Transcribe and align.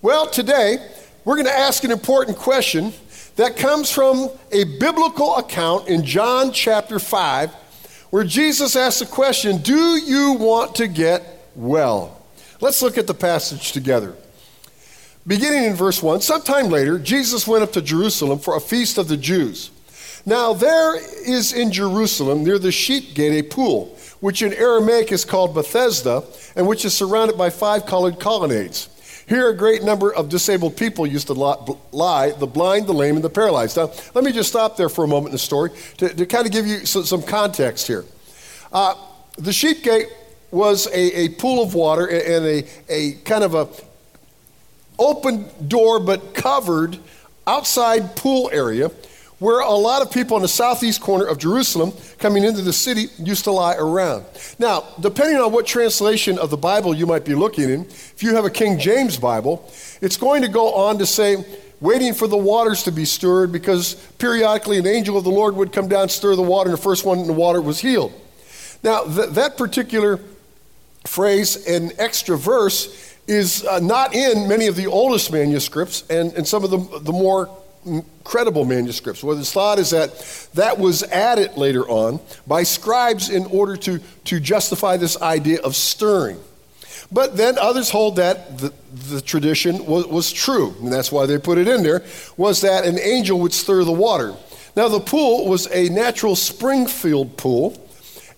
Well, 0.00 0.28
today 0.28 0.78
we're 1.24 1.34
going 1.34 1.46
to 1.46 1.58
ask 1.58 1.82
an 1.82 1.90
important 1.90 2.36
question 2.36 2.92
that 3.34 3.56
comes 3.56 3.90
from 3.90 4.30
a 4.52 4.62
biblical 4.62 5.34
account 5.38 5.88
in 5.88 6.04
John 6.04 6.52
chapter 6.52 7.00
5, 7.00 7.52
where 8.10 8.22
Jesus 8.22 8.76
asks 8.76 9.00
the 9.00 9.06
question 9.06 9.58
Do 9.58 9.96
you 9.96 10.34
want 10.34 10.76
to 10.76 10.86
get 10.86 11.50
well? 11.56 12.24
Let's 12.60 12.80
look 12.80 12.96
at 12.96 13.08
the 13.08 13.14
passage 13.14 13.72
together. 13.72 14.14
Beginning 15.26 15.64
in 15.64 15.74
verse 15.74 16.00
1, 16.00 16.20
sometime 16.20 16.68
later, 16.68 17.00
Jesus 17.00 17.48
went 17.48 17.64
up 17.64 17.72
to 17.72 17.82
Jerusalem 17.82 18.38
for 18.38 18.56
a 18.56 18.60
feast 18.60 18.98
of 18.98 19.08
the 19.08 19.16
Jews. 19.16 19.72
Now, 20.24 20.52
there 20.52 20.94
is 20.94 21.52
in 21.52 21.72
Jerusalem, 21.72 22.44
near 22.44 22.60
the 22.60 22.70
sheep 22.70 23.14
gate, 23.14 23.44
a 23.44 23.48
pool, 23.48 23.98
which 24.20 24.42
in 24.42 24.52
Aramaic 24.52 25.10
is 25.10 25.24
called 25.24 25.54
Bethesda, 25.54 26.22
and 26.54 26.68
which 26.68 26.84
is 26.84 26.94
surrounded 26.94 27.36
by 27.36 27.50
five 27.50 27.84
colored 27.84 28.20
colonnades. 28.20 28.90
Here, 29.28 29.50
a 29.50 29.54
great 29.54 29.82
number 29.82 30.14
of 30.14 30.30
disabled 30.30 30.76
people 30.78 31.06
used 31.06 31.26
to 31.26 31.34
lie 31.34 32.30
the 32.30 32.46
blind, 32.46 32.86
the 32.86 32.94
lame, 32.94 33.16
and 33.16 33.24
the 33.24 33.28
paralyzed. 33.28 33.76
Now, 33.76 33.92
let 34.14 34.24
me 34.24 34.32
just 34.32 34.48
stop 34.48 34.78
there 34.78 34.88
for 34.88 35.04
a 35.04 35.08
moment 35.08 35.26
in 35.26 35.32
the 35.32 35.38
story 35.38 35.70
to, 35.98 36.08
to 36.08 36.24
kind 36.24 36.46
of 36.46 36.52
give 36.52 36.66
you 36.66 36.86
some, 36.86 37.04
some 37.04 37.22
context 37.22 37.86
here. 37.86 38.06
Uh, 38.72 38.94
the 39.36 39.52
sheep 39.52 39.82
gate 39.82 40.08
was 40.50 40.86
a, 40.86 41.24
a 41.24 41.28
pool 41.30 41.62
of 41.62 41.74
water 41.74 42.06
and 42.06 42.44
a, 42.46 42.64
a 42.88 43.12
kind 43.24 43.44
of 43.44 43.54
a 43.54 43.68
open 44.98 45.44
door 45.68 46.00
but 46.00 46.32
covered 46.32 46.98
outside 47.46 48.16
pool 48.16 48.48
area 48.50 48.90
where 49.38 49.60
a 49.60 49.70
lot 49.70 50.02
of 50.02 50.10
people 50.10 50.36
in 50.36 50.42
the 50.42 50.48
southeast 50.48 51.00
corner 51.00 51.24
of 51.24 51.38
Jerusalem 51.38 51.92
coming 52.18 52.44
into 52.44 52.62
the 52.62 52.72
city 52.72 53.06
used 53.18 53.44
to 53.44 53.52
lie 53.52 53.76
around. 53.76 54.24
Now, 54.58 54.84
depending 55.00 55.36
on 55.38 55.52
what 55.52 55.66
translation 55.66 56.38
of 56.38 56.50
the 56.50 56.56
Bible 56.56 56.94
you 56.94 57.06
might 57.06 57.24
be 57.24 57.34
looking 57.34 57.70
in, 57.70 57.82
if 57.82 58.22
you 58.22 58.34
have 58.34 58.44
a 58.44 58.50
King 58.50 58.78
James 58.78 59.16
Bible, 59.16 59.70
it's 60.00 60.16
going 60.16 60.42
to 60.42 60.48
go 60.48 60.74
on 60.74 60.98
to 60.98 61.06
say, 61.06 61.44
waiting 61.80 62.12
for 62.12 62.26
the 62.26 62.36
waters 62.36 62.82
to 62.82 62.90
be 62.90 63.04
stirred 63.04 63.52
because 63.52 63.94
periodically 64.18 64.78
an 64.78 64.86
angel 64.86 65.16
of 65.16 65.22
the 65.22 65.30
Lord 65.30 65.54
would 65.54 65.72
come 65.72 65.88
down, 65.88 66.08
stir 66.08 66.34
the 66.34 66.42
water, 66.42 66.70
and 66.70 66.78
the 66.78 66.82
first 66.82 67.04
one 67.04 67.20
in 67.20 67.26
the 67.28 67.32
water 67.32 67.60
was 67.60 67.78
healed. 67.78 68.12
Now, 68.82 69.04
th- 69.04 69.30
that 69.30 69.56
particular 69.56 70.18
phrase 71.06 71.66
and 71.66 71.92
extra 71.98 72.36
verse 72.36 73.16
is 73.28 73.64
uh, 73.64 73.78
not 73.78 74.14
in 74.14 74.48
many 74.48 74.66
of 74.66 74.74
the 74.74 74.86
oldest 74.86 75.30
manuscripts 75.30 76.02
and, 76.10 76.32
and 76.32 76.46
some 76.48 76.64
of 76.64 76.70
the, 76.70 76.78
the 77.00 77.12
more 77.12 77.48
credible 78.24 78.64
manuscripts. 78.64 79.22
What 79.22 79.38
is 79.38 79.52
thought 79.52 79.78
is 79.78 79.90
that 79.90 80.48
that 80.54 80.78
was 80.78 81.02
added 81.04 81.56
later 81.56 81.88
on 81.88 82.20
by 82.46 82.62
scribes 82.62 83.30
in 83.30 83.46
order 83.46 83.76
to, 83.76 84.00
to 84.24 84.40
justify 84.40 84.96
this 84.96 85.20
idea 85.20 85.60
of 85.62 85.74
stirring. 85.74 86.38
But 87.10 87.36
then 87.36 87.58
others 87.58 87.90
hold 87.90 88.16
that 88.16 88.58
the, 88.58 88.72
the 89.08 89.20
tradition 89.20 89.86
was, 89.86 90.06
was 90.06 90.32
true, 90.32 90.74
and 90.80 90.92
that's 90.92 91.10
why 91.10 91.26
they 91.26 91.38
put 91.38 91.56
it 91.56 91.66
in 91.66 91.82
there, 91.82 92.02
was 92.36 92.60
that 92.60 92.84
an 92.84 92.98
angel 92.98 93.40
would 93.40 93.54
stir 93.54 93.84
the 93.84 93.92
water. 93.92 94.34
Now, 94.76 94.88
the 94.88 95.00
pool 95.00 95.48
was 95.48 95.66
a 95.72 95.88
natural 95.88 96.36
spring-filled 96.36 97.36
pool, 97.36 97.82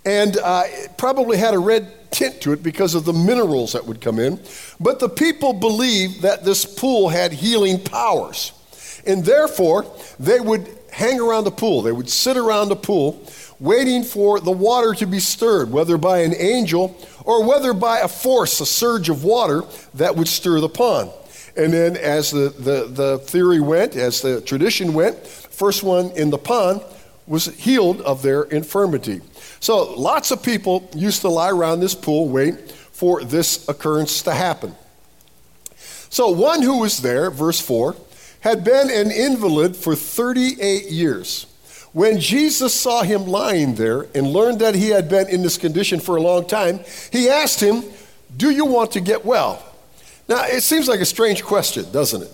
and 0.05 0.37
uh, 0.37 0.63
it 0.67 0.97
probably 0.97 1.37
had 1.37 1.53
a 1.53 1.59
red 1.59 2.11
tint 2.11 2.41
to 2.43 2.53
it 2.53 2.63
because 2.63 2.95
of 2.95 3.05
the 3.05 3.13
minerals 3.13 3.73
that 3.73 3.85
would 3.87 4.01
come 4.01 4.19
in. 4.19 4.41
But 4.79 5.01
the 5.01 5.09
people 5.09 5.53
believed 5.53 6.23
that 6.23 6.45
this 6.45 6.65
pool 6.65 7.09
had 7.09 7.33
healing 7.33 7.79
powers. 7.83 8.53
And 9.07 9.25
therefore, 9.25 9.87
they 10.19 10.41
would 10.41 10.69
hang 10.93 11.21
around 11.21 11.45
the 11.45 11.51
pool. 11.51 11.83
They 11.83 11.93
would 11.93 12.11
sit 12.11 12.37
around 12.37 12.69
the 12.69 12.77
pool 12.77 13.25
waiting 13.61 14.03
for 14.03 14.41
the 14.41 14.51
water 14.51 14.95
to 14.95 15.07
be 15.07 15.21
stirred, 15.21 15.71
whether 15.71 15.99
by 15.99 16.21
an 16.21 16.35
angel 16.35 16.97
or 17.25 17.47
whether 17.47 17.73
by 17.75 18.01
a 18.01 18.09
force, 18.09 18.59
a 18.61 18.67
surge 18.67 19.09
of 19.09 19.23
water 19.23 19.63
that 19.95 20.17
would 20.17 20.29
stir 20.29 20.61
the 20.61 20.69
pond. 20.69 21.11
And 21.57 21.73
then, 21.73 21.97
as 21.97 22.31
the, 22.31 22.49
the, 22.59 22.87
the 22.87 23.19
theory 23.19 23.61
went, 23.61 23.97
as 23.97 24.23
the 24.23 24.41
tradition 24.41 24.95
went, 24.95 25.27
first 25.27 25.83
one 25.83 26.11
in 26.13 26.31
the 26.31 26.39
pond 26.39 26.81
was 27.27 27.47
healed 27.47 28.01
of 28.01 28.23
their 28.23 28.45
infirmity. 28.45 29.21
So 29.61 29.93
lots 29.95 30.31
of 30.31 30.43
people 30.43 30.89
used 30.95 31.21
to 31.21 31.29
lie 31.29 31.51
around 31.51 31.81
this 31.81 31.95
pool, 31.95 32.29
wait 32.29 32.73
for 32.73 33.23
this 33.23 33.69
occurrence 33.69 34.23
to 34.23 34.33
happen. 34.33 34.75
So 36.09 36.31
one 36.31 36.63
who 36.63 36.81
was 36.81 37.03
there, 37.03 37.31
verse 37.31 37.61
4, 37.61 37.95
had 38.41 38.65
been 38.65 38.91
an 38.91 39.11
invalid 39.11 39.77
for 39.77 39.95
38 39.95 40.87
years. 40.87 41.47
When 41.93 42.21
Jesus 42.21 42.73
saw 42.73 43.03
him 43.03 43.27
lying 43.27 43.75
there 43.75 44.07
and 44.15 44.29
learned 44.29 44.61
that 44.61 44.75
he 44.75 44.91
had 44.91 45.09
been 45.09 45.29
in 45.29 45.43
this 45.43 45.59
condition 45.59 45.99
for 45.99 46.17
a 46.17 46.23
long 46.23 46.47
time, 46.47 46.81
he 47.11 47.29
asked 47.29 47.61
him, 47.61 47.83
Do 48.37 48.51
you 48.51 48.65
want 48.65 48.93
to 48.93 49.01
get 49.01 49.25
well? 49.25 49.65
Now, 50.29 50.45
it 50.45 50.63
seems 50.63 50.87
like 50.87 51.01
a 51.01 51.07
strange 51.07 51.43
question, 51.43 51.91
doesn't 51.91 52.23
it? 52.23 52.33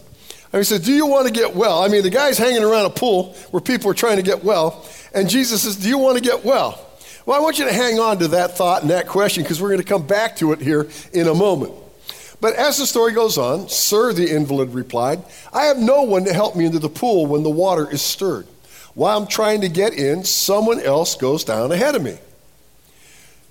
I 0.53 0.59
mean, 0.59 0.61
he 0.61 0.65
said, 0.65 0.83
Do 0.83 0.93
you 0.93 1.07
want 1.07 1.27
to 1.27 1.33
get 1.33 1.57
well? 1.57 1.83
I 1.83 1.89
mean, 1.89 2.03
the 2.03 2.11
guy's 2.11 2.37
hanging 2.37 2.63
around 2.63 2.85
a 2.85 2.91
pool 2.91 3.35
where 3.51 3.63
people 3.63 3.91
are 3.91 3.95
trying 3.95 4.17
to 4.17 4.23
get 4.23 4.45
well, 4.45 4.87
and 5.15 5.29
Jesus 5.29 5.63
says, 5.63 5.77
Do 5.77 5.89
you 5.89 5.99
want 5.99 6.19
to 6.19 6.23
get 6.23 6.45
well? 6.45 6.83
Well, 7.25 7.37
I 7.37 7.43
want 7.43 7.59
you 7.59 7.65
to 7.65 7.73
hang 7.73 7.99
on 7.99 8.19
to 8.19 8.29
that 8.29 8.57
thought 8.57 8.83
and 8.83 8.91
that 8.91 9.09
question 9.09 9.43
because 9.43 9.61
we're 9.61 9.71
going 9.71 9.81
to 9.81 9.87
come 9.87 10.07
back 10.07 10.37
to 10.37 10.53
it 10.53 10.61
here 10.61 10.89
in 11.13 11.27
a 11.27 11.35
moment. 11.35 11.73
But 12.41 12.55
as 12.55 12.79
the 12.79 12.87
story 12.87 13.13
goes 13.13 13.39
on, 13.39 13.69
Sir, 13.69 14.13
the 14.13 14.31
invalid 14.31 14.75
replied, 14.75 15.23
I 15.53 15.65
have 15.65 15.79
no 15.79 16.03
one 16.03 16.25
to 16.25 16.33
help 16.33 16.55
me 16.55 16.67
into 16.67 16.79
the 16.79 16.89
pool 16.89 17.27
when 17.27 17.43
the 17.43 17.51
water 17.51 17.91
is 17.91 18.03
stirred. 18.03 18.47
While 18.95 19.19
I'm 19.19 19.27
trying 19.27 19.63
to 19.63 19.69
get 19.69 19.95
in, 19.95 20.25
someone 20.25 20.81
else 20.81 21.17
goes 21.17 21.45
down 21.45 21.73
ahead 21.73 21.95
of 21.95 22.03
me. 22.03 22.19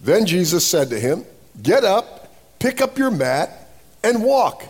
Then 0.02 0.26
Jesus 0.26 0.66
said 0.66 0.90
to 0.90 1.00
him, 1.00 1.26
Get 1.62 1.84
up, 1.84 2.34
pick 2.60 2.82
up 2.82 2.98
your 2.98 3.12
mat, 3.12 3.70
and 4.04 4.24
walk. 4.24 4.64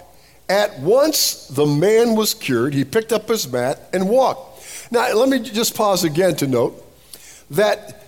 At 0.48 0.80
once 0.80 1.48
the 1.48 1.66
man 1.66 2.16
was 2.16 2.34
cured. 2.34 2.74
He 2.74 2.86
picked 2.86 3.12
up 3.12 3.28
his 3.28 3.52
mat 3.52 3.90
and 3.94 4.10
walked. 4.10 4.92
Now, 4.92 5.12
let 5.14 5.30
me 5.30 5.40
just 5.40 5.76
pause 5.76 6.04
again 6.04 6.36
to 6.38 6.48
note 6.48 6.82
that 7.50 8.05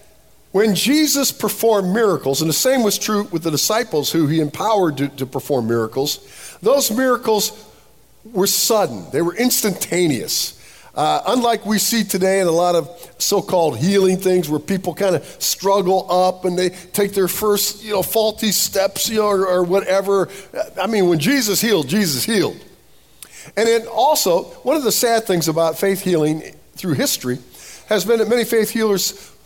when 0.57 0.73
Jesus 0.73 1.31
performed 1.31 1.93
miracles, 1.93 2.41
and 2.41 2.49
the 2.49 2.53
same 2.53 2.81
was 2.81 2.97
true 2.97 3.25
with 3.25 3.43
the 3.43 3.51
disciples 3.51 4.11
who 4.11 4.25
he 4.25 4.39
empowered 4.39 4.97
to, 4.97 5.07
to 5.09 5.27
perform 5.27 5.67
miracles, 5.67 6.57
those 6.63 6.89
miracles 6.89 7.51
were 8.25 8.47
sudden, 8.47 9.05
they 9.11 9.21
were 9.21 9.35
instantaneous. 9.35 10.59
Uh, 10.95 11.21
unlike 11.27 11.63
we 11.63 11.77
see 11.77 12.03
today 12.03 12.39
in 12.39 12.47
a 12.47 12.51
lot 12.51 12.73
of 12.73 12.89
so-called 13.19 13.77
healing 13.77 14.17
things 14.17 14.49
where 14.49 14.59
people 14.59 14.95
kind 14.95 15.15
of 15.15 15.23
struggle 15.39 16.11
up 16.11 16.43
and 16.43 16.57
they 16.57 16.69
take 16.69 17.13
their 17.13 17.27
first 17.27 17.83
you 17.83 17.91
know 17.91 18.01
faulty 18.01 18.51
steps 18.51 19.07
you 19.07 19.17
know 19.17 19.27
or, 19.27 19.47
or 19.47 19.63
whatever. 19.63 20.27
I 20.81 20.87
mean 20.87 21.07
when 21.07 21.19
jesus 21.19 21.61
healed 21.61 21.87
jesus 21.87 22.23
healed. 22.23 22.57
And 23.55 23.67
then 23.67 23.85
also 23.85 24.45
one 24.63 24.75
of 24.75 24.83
the 24.83 24.91
sad 24.91 25.25
things 25.25 25.47
about 25.47 25.77
faith 25.77 26.01
healing 26.01 26.41
through 26.75 26.93
history 26.95 27.37
has 27.89 28.03
been 28.03 28.17
that 28.17 28.27
many 28.27 28.43
faith 28.43 28.71
healers 28.71 29.36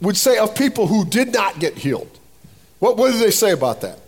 would 0.00 0.16
say 0.16 0.38
of 0.38 0.54
people 0.54 0.86
who 0.86 1.04
did 1.04 1.32
not 1.32 1.58
get 1.58 1.78
healed. 1.78 2.18
What, 2.78 2.96
what 2.96 3.12
did 3.12 3.20
they 3.20 3.30
say 3.30 3.52
about 3.52 3.80
that? 3.80 3.98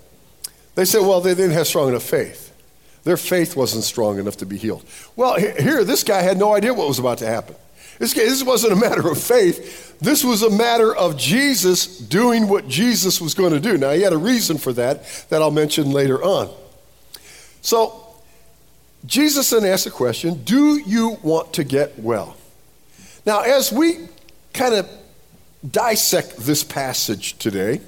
They 0.74 0.84
said, 0.84 1.00
well, 1.00 1.20
they 1.20 1.34
didn't 1.34 1.52
have 1.52 1.66
strong 1.66 1.88
enough 1.88 2.02
faith. 2.02 2.54
Their 3.04 3.16
faith 3.16 3.56
wasn't 3.56 3.84
strong 3.84 4.18
enough 4.18 4.36
to 4.38 4.46
be 4.46 4.58
healed. 4.58 4.84
Well, 5.16 5.36
here, 5.36 5.82
this 5.84 6.04
guy 6.04 6.20
had 6.20 6.36
no 6.36 6.54
idea 6.54 6.74
what 6.74 6.86
was 6.86 6.98
about 6.98 7.18
to 7.18 7.26
happen. 7.26 7.56
This, 7.98 8.14
guy, 8.14 8.24
this 8.24 8.44
wasn't 8.44 8.74
a 8.74 8.76
matter 8.76 9.08
of 9.10 9.20
faith. 9.20 9.98
This 9.98 10.22
was 10.22 10.42
a 10.42 10.50
matter 10.50 10.94
of 10.94 11.16
Jesus 11.16 11.98
doing 11.98 12.48
what 12.48 12.68
Jesus 12.68 13.20
was 13.20 13.34
going 13.34 13.52
to 13.52 13.60
do. 13.60 13.76
Now, 13.76 13.90
he 13.90 14.02
had 14.02 14.12
a 14.12 14.18
reason 14.18 14.58
for 14.58 14.72
that 14.74 15.04
that 15.30 15.42
I'll 15.42 15.50
mention 15.50 15.90
later 15.90 16.22
on. 16.22 16.50
So, 17.60 18.04
Jesus 19.04 19.50
then 19.50 19.64
asked 19.64 19.84
the 19.84 19.90
question 19.90 20.42
Do 20.44 20.78
you 20.78 21.18
want 21.22 21.54
to 21.54 21.64
get 21.64 21.98
well? 21.98 22.36
Now, 23.26 23.40
as 23.40 23.72
we 23.72 24.08
kind 24.52 24.74
of 24.74 24.88
dissect 25.68 26.36
this 26.38 26.64
passage 26.64 27.38
today, 27.38 27.80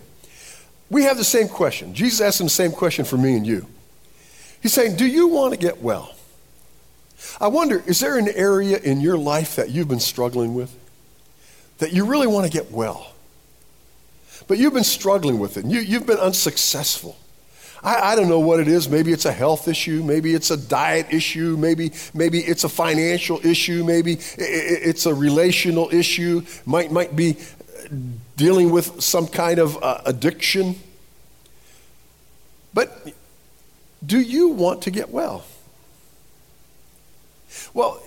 we 0.89 1.05
have 1.05 1.17
the 1.17 1.25
same 1.25 1.49
question. 1.49 1.95
Jesus 1.95 2.21
asked 2.21 2.41
him 2.41 2.47
the 2.47 2.51
same 2.51 2.73
question 2.73 3.05
for 3.05 3.17
me 3.17 3.37
and 3.37 3.47
you. 3.47 3.67
He's 4.61 4.73
saying, 4.73 4.97
Do 4.97 5.07
you 5.07 5.29
want 5.29 5.55
to 5.55 5.59
get 5.59 5.81
well? 5.81 6.15
I 7.41 7.49
wonder, 7.49 7.83
is 7.87 8.01
there 8.01 8.19
an 8.19 8.29
area 8.29 8.79
in 8.79 9.01
your 9.01 9.19
life 9.19 9.57
that 9.57 9.71
you've 9.71 9.89
been 9.89 10.01
struggling 10.01 10.55
with? 10.55 10.75
That 11.79 11.93
you 11.93 12.07
really 12.07 12.27
want 12.27 12.47
to 12.47 12.53
get 12.53 12.71
well? 12.71 13.13
But 14.49 14.59
you've 14.59 14.75
been 14.75 14.85
struggling 14.85 15.39
with 15.39 15.57
it, 15.57 15.65
and 15.65 15.73
you, 15.73 15.81
you've 15.81 16.07
been 16.07 16.19
unsuccessful. 16.19 17.17
I, 17.83 18.13
I, 18.13 18.17
don't 18.17 18.29
know 18.29 18.41
what 18.41 18.61
it 18.61 18.69
is. 18.69 18.89
Maybe 18.89 19.13
it's 19.13 19.25
a 19.25 19.33
health 19.33 19.69
issue. 19.69 20.03
Maybe 20.03 20.35
it's 20.35 20.51
a 20.51 20.57
diet 20.57 21.07
issue. 21.11 21.57
Maybe, 21.59 21.93
maybe 22.13 22.41
it's 22.41 22.65
a 22.65 22.69
financial 22.69 23.41
issue. 23.45 23.85
Maybe 23.85 24.19
it's 24.37 25.07
a 25.07 25.15
relational 25.15 25.89
issue. 25.91 26.43
Might, 26.67 26.93
might 26.93 27.17
be 27.17 27.37
dealing 28.37 28.71
with 28.71 29.03
some 29.03 29.27
kind 29.27 29.59
of 29.59 29.83
uh, 29.83 30.03
addiction. 30.07 30.77
But 32.73 33.15
do 34.05 34.21
you 34.21 34.49
want 34.49 34.83
to 34.83 34.91
get 34.91 35.11
well? 35.11 35.45
Well, 37.75 38.01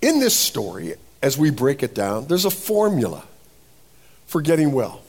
in 0.00 0.20
this 0.20 0.36
story, 0.36 0.94
as 1.22 1.36
we 1.36 1.50
break 1.50 1.82
it 1.82 1.94
down, 1.94 2.26
there's 2.26 2.44
a 2.44 2.50
formula 2.50 3.24
for 4.26 4.40
getting 4.40 4.72
well. 4.72 5.02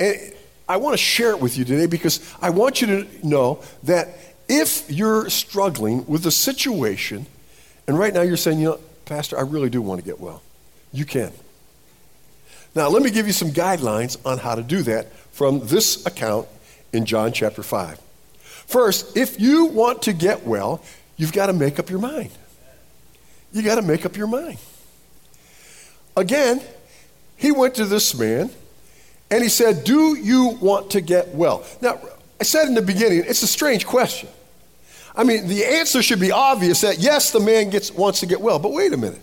And 0.00 0.16
I 0.68 0.78
want 0.78 0.94
to 0.94 0.98
share 0.98 1.30
it 1.30 1.40
with 1.40 1.56
you 1.58 1.64
today 1.64 1.86
because 1.86 2.20
I 2.40 2.50
want 2.50 2.80
you 2.80 2.86
to 2.88 3.26
know 3.26 3.62
that 3.84 4.08
if 4.48 4.90
you're 4.90 5.28
struggling 5.28 6.06
with 6.06 6.24
a 6.26 6.30
situation, 6.30 7.26
and 7.86 7.98
right 7.98 8.12
now 8.12 8.22
you're 8.22 8.36
saying, 8.36 8.60
you 8.60 8.66
know, 8.66 8.80
Pastor, 9.04 9.38
I 9.38 9.42
really 9.42 9.70
do 9.70 9.82
want 9.82 10.00
to 10.00 10.06
get 10.06 10.20
well, 10.20 10.42
you 10.92 11.04
can. 11.04 11.32
Now, 12.76 12.90
let 12.90 13.02
me 13.02 13.10
give 13.10 13.26
you 13.26 13.32
some 13.32 13.52
guidelines 13.52 14.18
on 14.26 14.36
how 14.36 14.54
to 14.54 14.62
do 14.62 14.82
that 14.82 15.10
from 15.32 15.66
this 15.66 16.04
account 16.04 16.46
in 16.92 17.06
John 17.06 17.32
chapter 17.32 17.62
5. 17.62 17.98
First, 18.66 19.16
if 19.16 19.40
you 19.40 19.64
want 19.64 20.02
to 20.02 20.12
get 20.12 20.46
well, 20.46 20.82
you've 21.16 21.32
got 21.32 21.46
to 21.46 21.54
make 21.54 21.78
up 21.78 21.88
your 21.88 22.00
mind. 22.00 22.30
You 23.50 23.62
got 23.62 23.76
to 23.76 23.82
make 23.82 24.04
up 24.04 24.14
your 24.14 24.26
mind. 24.26 24.58
Again, 26.18 26.60
he 27.36 27.50
went 27.50 27.76
to 27.76 27.86
this 27.86 28.14
man 28.14 28.50
and 29.30 29.42
he 29.42 29.48
said, 29.48 29.84
Do 29.84 30.14
you 30.14 30.58
want 30.60 30.90
to 30.90 31.00
get 31.00 31.34
well? 31.34 31.64
Now, 31.80 31.98
I 32.38 32.44
said 32.44 32.68
in 32.68 32.74
the 32.74 32.82
beginning, 32.82 33.24
it's 33.26 33.42
a 33.42 33.46
strange 33.46 33.86
question. 33.86 34.28
I 35.14 35.24
mean, 35.24 35.48
the 35.48 35.64
answer 35.64 36.02
should 36.02 36.20
be 36.20 36.30
obvious 36.30 36.82
that 36.82 36.98
yes, 36.98 37.30
the 37.30 37.40
man 37.40 37.70
gets, 37.70 37.90
wants 37.90 38.20
to 38.20 38.26
get 38.26 38.38
well, 38.38 38.58
but 38.58 38.72
wait 38.72 38.92
a 38.92 38.98
minute. 38.98 39.22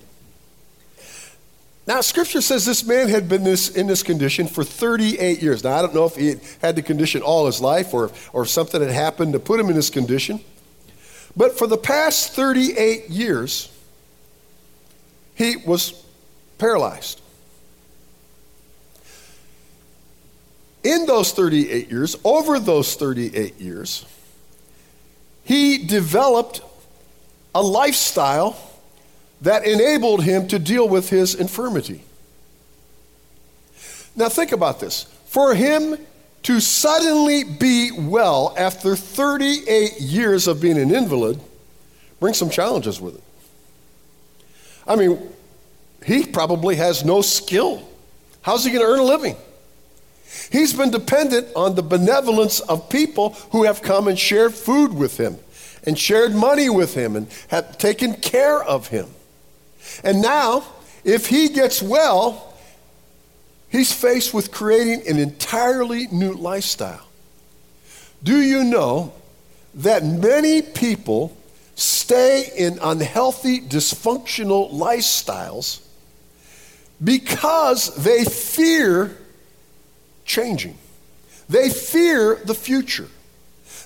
Now, 1.86 2.00
scripture 2.00 2.42
says 2.42 2.66
this 2.66 2.86
man 2.86 3.10
had 3.10 3.28
been 3.28 3.44
this, 3.44 3.70
in 3.70 3.88
this 3.88 4.04
condition 4.04 4.48
for 4.48 4.64
38 4.64 5.42
years. 5.42 5.64
Now, 5.64 5.78
I 5.78 5.82
don't 5.82 5.94
know 5.94 6.06
if 6.06 6.16
he 6.16 6.36
had 6.62 6.78
the 6.78 6.82
condition 6.82 7.22
all 7.22 7.46
his 7.46 7.60
life 7.60 7.94
or, 7.94 8.12
or 8.32 8.46
something 8.46 8.82
had 8.82 8.92
happened 8.92 9.34
to 9.34 9.40
put 9.40 9.60
him 9.60 9.68
in 9.68 9.76
this 9.76 9.90
condition. 9.90 10.40
But 11.36 11.58
for 11.58 11.68
the 11.68 11.78
past 11.78 12.34
38 12.34 13.10
years, 13.10 13.70
he 15.36 15.58
was 15.58 16.06
paralyzed. 16.58 17.20
In 20.84 21.06
those 21.06 21.32
38 21.34 21.90
years, 21.90 22.16
over 22.24 22.60
those 22.60 22.96
38 22.96 23.60
years, 23.60 24.06
he 25.44 25.78
developed 25.78 26.62
a 27.56 27.62
lifestyle 27.62 28.58
that 29.44 29.66
enabled 29.66 30.24
him 30.24 30.48
to 30.48 30.58
deal 30.58 30.88
with 30.88 31.10
his 31.10 31.36
infirmity. 31.36 32.02
Now, 34.16 34.30
think 34.30 34.52
about 34.54 34.80
this. 34.80 35.04
For 35.26 35.54
him 35.54 35.98
to 36.44 36.60
suddenly 36.60 37.44
be 37.44 37.92
well 37.92 38.54
after 38.58 38.96
38 38.96 40.00
years 40.00 40.48
of 40.48 40.62
being 40.62 40.78
an 40.78 40.94
invalid 40.94 41.40
brings 42.20 42.38
some 42.38 42.50
challenges 42.50 43.02
with 43.02 43.16
it. 43.16 43.24
I 44.88 44.96
mean, 44.96 45.20
he 46.06 46.26
probably 46.26 46.76
has 46.78 47.04
no 47.04 47.22
skill. 47.22 47.88
How's 48.42 48.64
he 48.64 48.72
going 48.72 48.86
to 48.86 48.92
earn 48.92 49.00
a 49.00 49.04
living? 49.04 49.36
He's 50.52 50.74
been 50.74 50.92
dependent 50.92 51.48
on 51.56 51.76
the 51.76 51.84
benevolence 51.84 52.60
of 52.62 52.90
people 52.90 53.32
who 53.52 53.64
have 53.64 53.82
come 53.82 54.08
and 54.08 54.18
shared 54.18 54.54
food 54.54 54.94
with 54.94 55.18
him 55.18 55.38
and 55.86 56.00
shared 56.00 56.34
money 56.34 56.70
with 56.70 56.94
him 56.94 57.16
and 57.16 57.28
have 57.50 57.78
taken 57.78 58.16
care 58.16 58.64
of 58.64 58.88
him. 58.88 59.08
And 60.04 60.22
now, 60.22 60.66
if 61.04 61.28
he 61.28 61.50
gets 61.50 61.82
well, 61.82 62.54
he's 63.70 63.92
faced 63.92 64.34
with 64.34 64.52
creating 64.52 65.08
an 65.08 65.20
entirely 65.20 66.08
new 66.08 66.34
lifestyle. 66.34 67.08
Do 68.24 68.40
you 68.42 68.64
know 68.64 69.14
that 69.76 70.04
many 70.04 70.62
people 70.62 71.36
stay 71.76 72.52
in 72.56 72.80
unhealthy, 72.82 73.60
dysfunctional 73.60 74.72
lifestyles 74.72 75.82
because 77.04 77.96
they 77.96 78.24
fear 78.24 79.18
changing. 80.26 80.78
They 81.50 81.70
fear 81.70 82.40
the 82.46 82.56
future. 82.56 83.08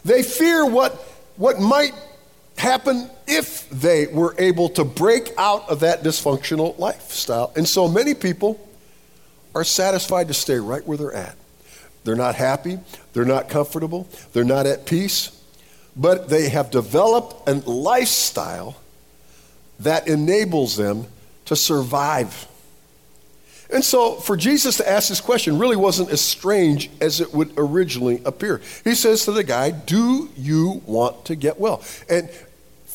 They 0.06 0.24
fear 0.24 0.66
what, 0.66 0.94
what 1.36 1.60
might 1.60 1.94
happen 2.58 3.10
if 3.28 3.70
they 3.70 4.08
were 4.08 4.36
able 4.38 4.70
to 4.70 4.84
break 4.84 5.32
out 5.38 5.70
of 5.70 5.82
that 5.82 6.04
dysfunctional 6.04 6.78
lifestyle. 6.80 7.52
And 7.56 7.68
so 7.68 7.88
many 7.88 8.14
people 8.14 8.60
are 9.54 9.64
satisfied 9.64 10.28
to 10.28 10.34
stay 10.34 10.58
right 10.58 10.86
where 10.86 10.98
they're 10.98 11.14
at. 11.14 11.36
They're 12.04 12.16
not 12.16 12.36
happy, 12.36 12.80
they're 13.14 13.26
not 13.26 13.50
comfortable, 13.50 14.08
they're 14.32 14.46
not 14.46 14.66
at 14.66 14.86
peace, 14.86 15.32
but 15.96 16.30
they 16.30 16.50
have 16.50 16.72
developed 16.72 17.50
a 17.50 17.54
lifestyle 17.54 18.78
that 19.80 20.08
enables 20.08 20.78
them 20.78 21.06
to 21.46 21.56
survive 21.56 22.48
and 23.70 23.84
so, 23.84 24.16
for 24.16 24.38
Jesus 24.38 24.78
to 24.78 24.90
ask 24.90 25.10
this 25.10 25.20
question 25.20 25.60
really 25.60 25.76
wasn't 25.76 26.10
as 26.10 26.22
strange 26.22 26.90
as 27.02 27.20
it 27.20 27.34
would 27.34 27.54
originally 27.58 28.22
appear. 28.24 28.62
He 28.84 28.96
says 28.96 29.26
to 29.26 29.32
the 29.32 29.44
guy, 29.44 29.72
Do 29.72 30.30
you 30.38 30.82
want 30.86 31.26
to 31.26 31.36
get 31.36 31.60
well? 31.60 31.84
And 32.10 32.30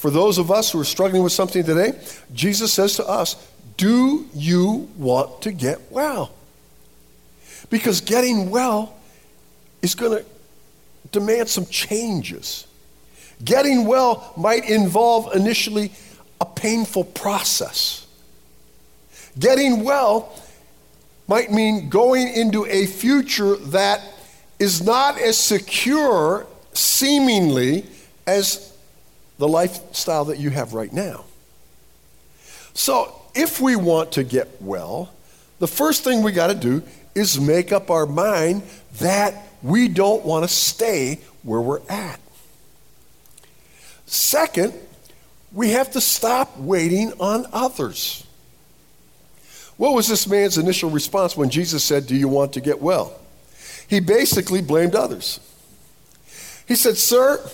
for 0.03 0.11
those 0.11 0.39
of 0.39 0.51
us 0.51 0.73
who 0.73 0.81
are 0.81 0.85
struggling 0.85 1.23
with 1.23 1.31
something 1.31 1.63
today, 1.63 1.93
Jesus 2.35 2.73
says 2.73 2.97
to 2.97 3.07
us, 3.07 3.37
Do 3.77 4.27
you 4.35 4.91
want 4.99 5.43
to 5.43 5.53
get 5.53 5.93
well? 5.93 6.33
Because 7.71 8.01
getting 8.01 8.51
well 8.51 8.97
is 9.81 9.95
going 9.95 10.19
to 10.19 10.25
demand 11.13 11.49
some 11.49 11.67
changes. 11.67 12.67
Getting 13.45 13.87
well 13.87 14.33
might 14.37 14.69
involve 14.69 15.37
initially 15.37 15.93
a 16.41 16.47
painful 16.47 17.05
process. 17.05 18.05
Getting 19.39 19.85
well 19.85 20.37
might 21.29 21.53
mean 21.53 21.89
going 21.89 22.27
into 22.27 22.67
a 22.67 22.87
future 22.87 23.55
that 23.55 24.03
is 24.59 24.83
not 24.83 25.17
as 25.21 25.39
secure, 25.39 26.45
seemingly, 26.73 27.87
as 28.27 28.72
the 29.43 29.49
lifestyle 29.49 30.27
that 30.27 30.39
you 30.39 30.51
have 30.51 30.73
right 30.73 30.93
now. 30.93 31.25
So, 32.75 33.13
if 33.35 33.61
we 33.61 33.75
want 33.75 34.13
to 34.13 34.23
get 34.23 34.63
well, 34.63 35.13
the 35.59 35.67
first 35.67 36.05
thing 36.05 36.23
we 36.23 36.31
got 36.31 36.47
to 36.47 36.55
do 36.55 36.81
is 37.17 37.41
make 37.41 37.73
up 37.73 37.91
our 37.91 38.07
mind 38.07 38.63
that 39.01 39.35
we 39.61 39.89
don't 39.89 40.25
want 40.25 40.45
to 40.45 40.49
stay 40.49 41.19
where 41.43 41.61
we're 41.61 41.81
at. 41.89 42.21
Second, 44.07 44.75
we 45.51 45.71
have 45.71 45.91
to 45.91 46.01
stop 46.01 46.57
waiting 46.57 47.13
on 47.19 47.47
others. 47.53 48.25
What 49.77 49.93
was 49.93 50.07
this 50.07 50.29
man's 50.29 50.57
initial 50.57 50.89
response 50.89 51.37
when 51.37 51.51
Jesus 51.51 51.83
said, 51.83 52.07
Do 52.07 52.15
you 52.15 52.29
want 52.29 52.53
to 52.53 52.61
get 52.61 52.81
well? 52.81 53.19
He 53.89 53.99
basically 53.99 54.63
blamed 54.63 54.95
others. 54.95 55.41
He 56.69 56.77
said, 56.77 56.97
Sir, 56.97 57.45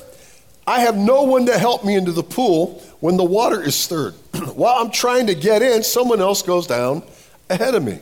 I 0.69 0.81
have 0.81 0.97
no 0.97 1.23
one 1.23 1.47
to 1.47 1.59
help 1.59 1.83
me 1.83 1.95
into 1.95 2.13
the 2.13 2.23
pool 2.23 2.83
when 3.01 3.17
the 3.17 3.25
water 3.25 3.63
is 3.63 3.75
stirred. 3.75 4.13
While 4.55 4.75
I'm 4.85 4.91
trying 4.91 5.29
to 5.29 5.35
get 5.35 5.63
in, 5.63 5.83
someone 5.83 6.21
else 6.21 6.43
goes 6.43 6.67
down 6.67 7.03
ahead 7.49 7.75
of 7.75 7.83
me. 7.83 8.01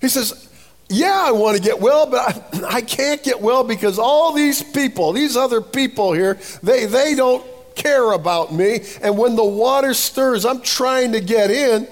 He 0.00 0.08
says, 0.08 0.48
Yeah, 0.88 1.22
I 1.24 1.30
want 1.30 1.56
to 1.56 1.62
get 1.62 1.80
well, 1.80 2.06
but 2.06 2.18
I, 2.52 2.66
I 2.78 2.80
can't 2.80 3.22
get 3.22 3.40
well 3.40 3.62
because 3.62 4.00
all 4.00 4.32
these 4.32 4.60
people, 4.60 5.12
these 5.12 5.36
other 5.36 5.60
people 5.60 6.12
here, 6.12 6.36
they, 6.64 6.86
they 6.86 7.14
don't 7.14 7.46
care 7.76 8.10
about 8.10 8.52
me. 8.52 8.80
And 9.00 9.16
when 9.16 9.36
the 9.36 9.44
water 9.44 9.94
stirs, 9.94 10.44
I'm 10.44 10.62
trying 10.62 11.12
to 11.12 11.20
get 11.20 11.52
in 11.52 11.86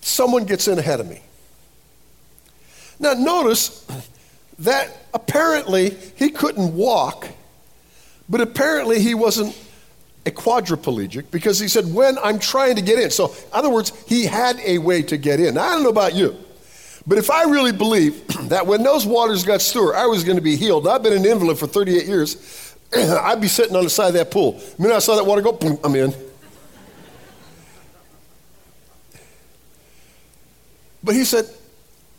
someone 0.00 0.44
gets 0.44 0.68
in 0.68 0.78
ahead 0.78 1.00
of 1.00 1.08
me. 1.08 1.20
Now, 2.98 3.12
notice 3.12 3.86
that 4.60 4.96
apparently 5.12 5.90
he 6.16 6.30
couldn't 6.30 6.74
walk, 6.74 7.28
but 8.30 8.40
apparently 8.40 9.00
he 9.00 9.14
wasn't 9.14 9.58
a 10.24 10.30
quadriplegic 10.30 11.30
because 11.30 11.58
he 11.58 11.66
said, 11.66 11.92
When 11.92 12.16
I'm 12.18 12.38
trying 12.38 12.76
to 12.76 12.82
get 12.82 12.98
in. 12.98 13.10
So, 13.10 13.32
in 13.32 13.34
other 13.52 13.70
words, 13.70 13.92
he 14.06 14.24
had 14.24 14.58
a 14.60 14.78
way 14.78 15.02
to 15.02 15.16
get 15.16 15.40
in. 15.40 15.54
Now, 15.54 15.64
I 15.64 15.70
don't 15.70 15.82
know 15.82 15.88
about 15.90 16.14
you, 16.14 16.36
but 17.06 17.18
if 17.18 17.30
I 17.30 17.44
really 17.44 17.72
believe 17.72 18.26
that 18.48 18.66
when 18.66 18.82
those 18.82 19.04
waters 19.04 19.44
got 19.44 19.60
stirred, 19.60 19.96
I 19.96 20.06
was 20.06 20.22
going 20.22 20.36
to 20.36 20.42
be 20.42 20.56
healed, 20.56 20.86
I've 20.86 21.02
been 21.02 21.12
an 21.12 21.26
invalid 21.26 21.58
for 21.58 21.66
38 21.66 22.06
years, 22.06 22.76
I'd 22.96 23.40
be 23.40 23.48
sitting 23.48 23.74
on 23.74 23.84
the 23.84 23.90
side 23.90 24.08
of 24.08 24.14
that 24.14 24.30
pool. 24.30 24.52
The 24.52 24.82
minute 24.82 24.94
I 24.94 25.00
saw 25.00 25.16
that 25.16 25.26
water 25.26 25.42
go, 25.42 25.52
boom, 25.52 25.78
I'm 25.82 25.94
in. 25.96 26.14
But 31.02 31.14
he 31.14 31.24
said, 31.24 31.46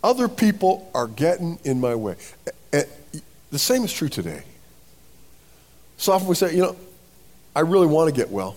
other 0.04 0.28
people 0.28 0.90
are 0.96 1.08
getting 1.08 1.60
in 1.64 1.80
my 1.80 1.94
way. 1.94 2.16
And 2.74 2.88
the 3.52 3.60
same 3.60 3.84
is 3.84 3.94
true 3.94 4.10
today. 4.10 4.44
So 6.02 6.14
often 6.14 6.28
we 6.28 6.34
say, 6.34 6.56
you 6.56 6.64
know, 6.64 6.76
I 7.56 7.60
really 7.60 7.86
want 7.86 8.10
to 8.10 8.16
get 8.20 8.32
well. 8.32 8.56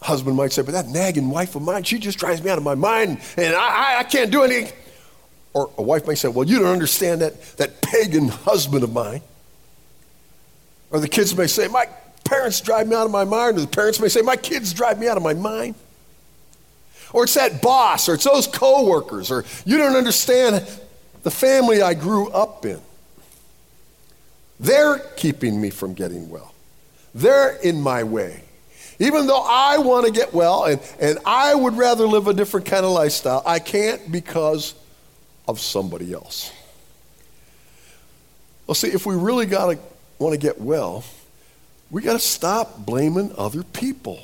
Husband 0.00 0.36
might 0.36 0.52
say, 0.52 0.62
but 0.62 0.70
that 0.70 0.86
nagging 0.86 1.30
wife 1.30 1.56
of 1.56 1.62
mine, 1.62 1.82
she 1.82 1.98
just 1.98 2.16
drives 2.16 2.40
me 2.40 2.48
out 2.48 2.58
of 2.58 2.64
my 2.64 2.76
mind 2.76 3.20
and 3.36 3.56
I, 3.56 3.96
I, 3.96 3.98
I 3.98 4.02
can't 4.04 4.30
do 4.30 4.44
anything. 4.44 4.72
Or 5.54 5.68
a 5.76 5.82
wife 5.82 6.06
might 6.06 6.18
say, 6.18 6.28
well, 6.28 6.46
you 6.46 6.60
don't 6.60 6.68
understand 6.68 7.22
that, 7.22 7.42
that 7.56 7.82
pagan 7.82 8.28
husband 8.28 8.84
of 8.84 8.92
mine. 8.92 9.20
Or 10.92 11.00
the 11.00 11.08
kids 11.08 11.36
may 11.36 11.48
say, 11.48 11.66
my 11.66 11.86
parents 12.22 12.60
drive 12.60 12.86
me 12.86 12.94
out 12.94 13.06
of 13.06 13.10
my 13.10 13.24
mind. 13.24 13.58
Or 13.58 13.62
the 13.62 13.66
parents 13.66 13.98
may 13.98 14.08
say, 14.08 14.22
my 14.22 14.36
kids 14.36 14.72
drive 14.72 15.00
me 15.00 15.08
out 15.08 15.16
of 15.16 15.24
my 15.24 15.34
mind. 15.34 15.74
Or 17.12 17.24
it's 17.24 17.34
that 17.34 17.60
boss, 17.60 18.08
or 18.08 18.14
it's 18.14 18.24
those 18.24 18.46
coworkers, 18.46 19.32
or 19.32 19.44
you 19.64 19.76
don't 19.76 19.96
understand 19.96 20.64
the 21.24 21.32
family 21.32 21.82
I 21.82 21.94
grew 21.94 22.28
up 22.28 22.64
in. 22.64 22.80
They're 24.60 24.98
keeping 25.16 25.60
me 25.60 25.70
from 25.70 25.94
getting 25.94 26.28
well. 26.28 26.54
They're 27.14 27.56
in 27.56 27.80
my 27.80 28.04
way. 28.04 28.42
Even 28.98 29.26
though 29.26 29.44
I 29.48 29.78
want 29.78 30.06
to 30.06 30.12
get 30.12 30.34
well 30.34 30.64
and, 30.64 30.80
and 30.98 31.18
I 31.24 31.54
would 31.54 31.76
rather 31.76 32.06
live 32.06 32.26
a 32.26 32.34
different 32.34 32.66
kind 32.66 32.84
of 32.84 32.90
lifestyle, 32.90 33.42
I 33.46 33.60
can't 33.60 34.10
because 34.10 34.74
of 35.46 35.60
somebody 35.60 36.12
else. 36.12 36.52
Well, 38.66 38.74
see, 38.74 38.88
if 38.88 39.06
we 39.06 39.14
really 39.14 39.46
got 39.46 39.72
to 39.72 39.78
want 40.18 40.34
to 40.34 40.38
get 40.38 40.60
well, 40.60 41.04
we 41.90 42.02
got 42.02 42.14
to 42.14 42.18
stop 42.18 42.84
blaming 42.84 43.32
other 43.38 43.62
people. 43.62 44.20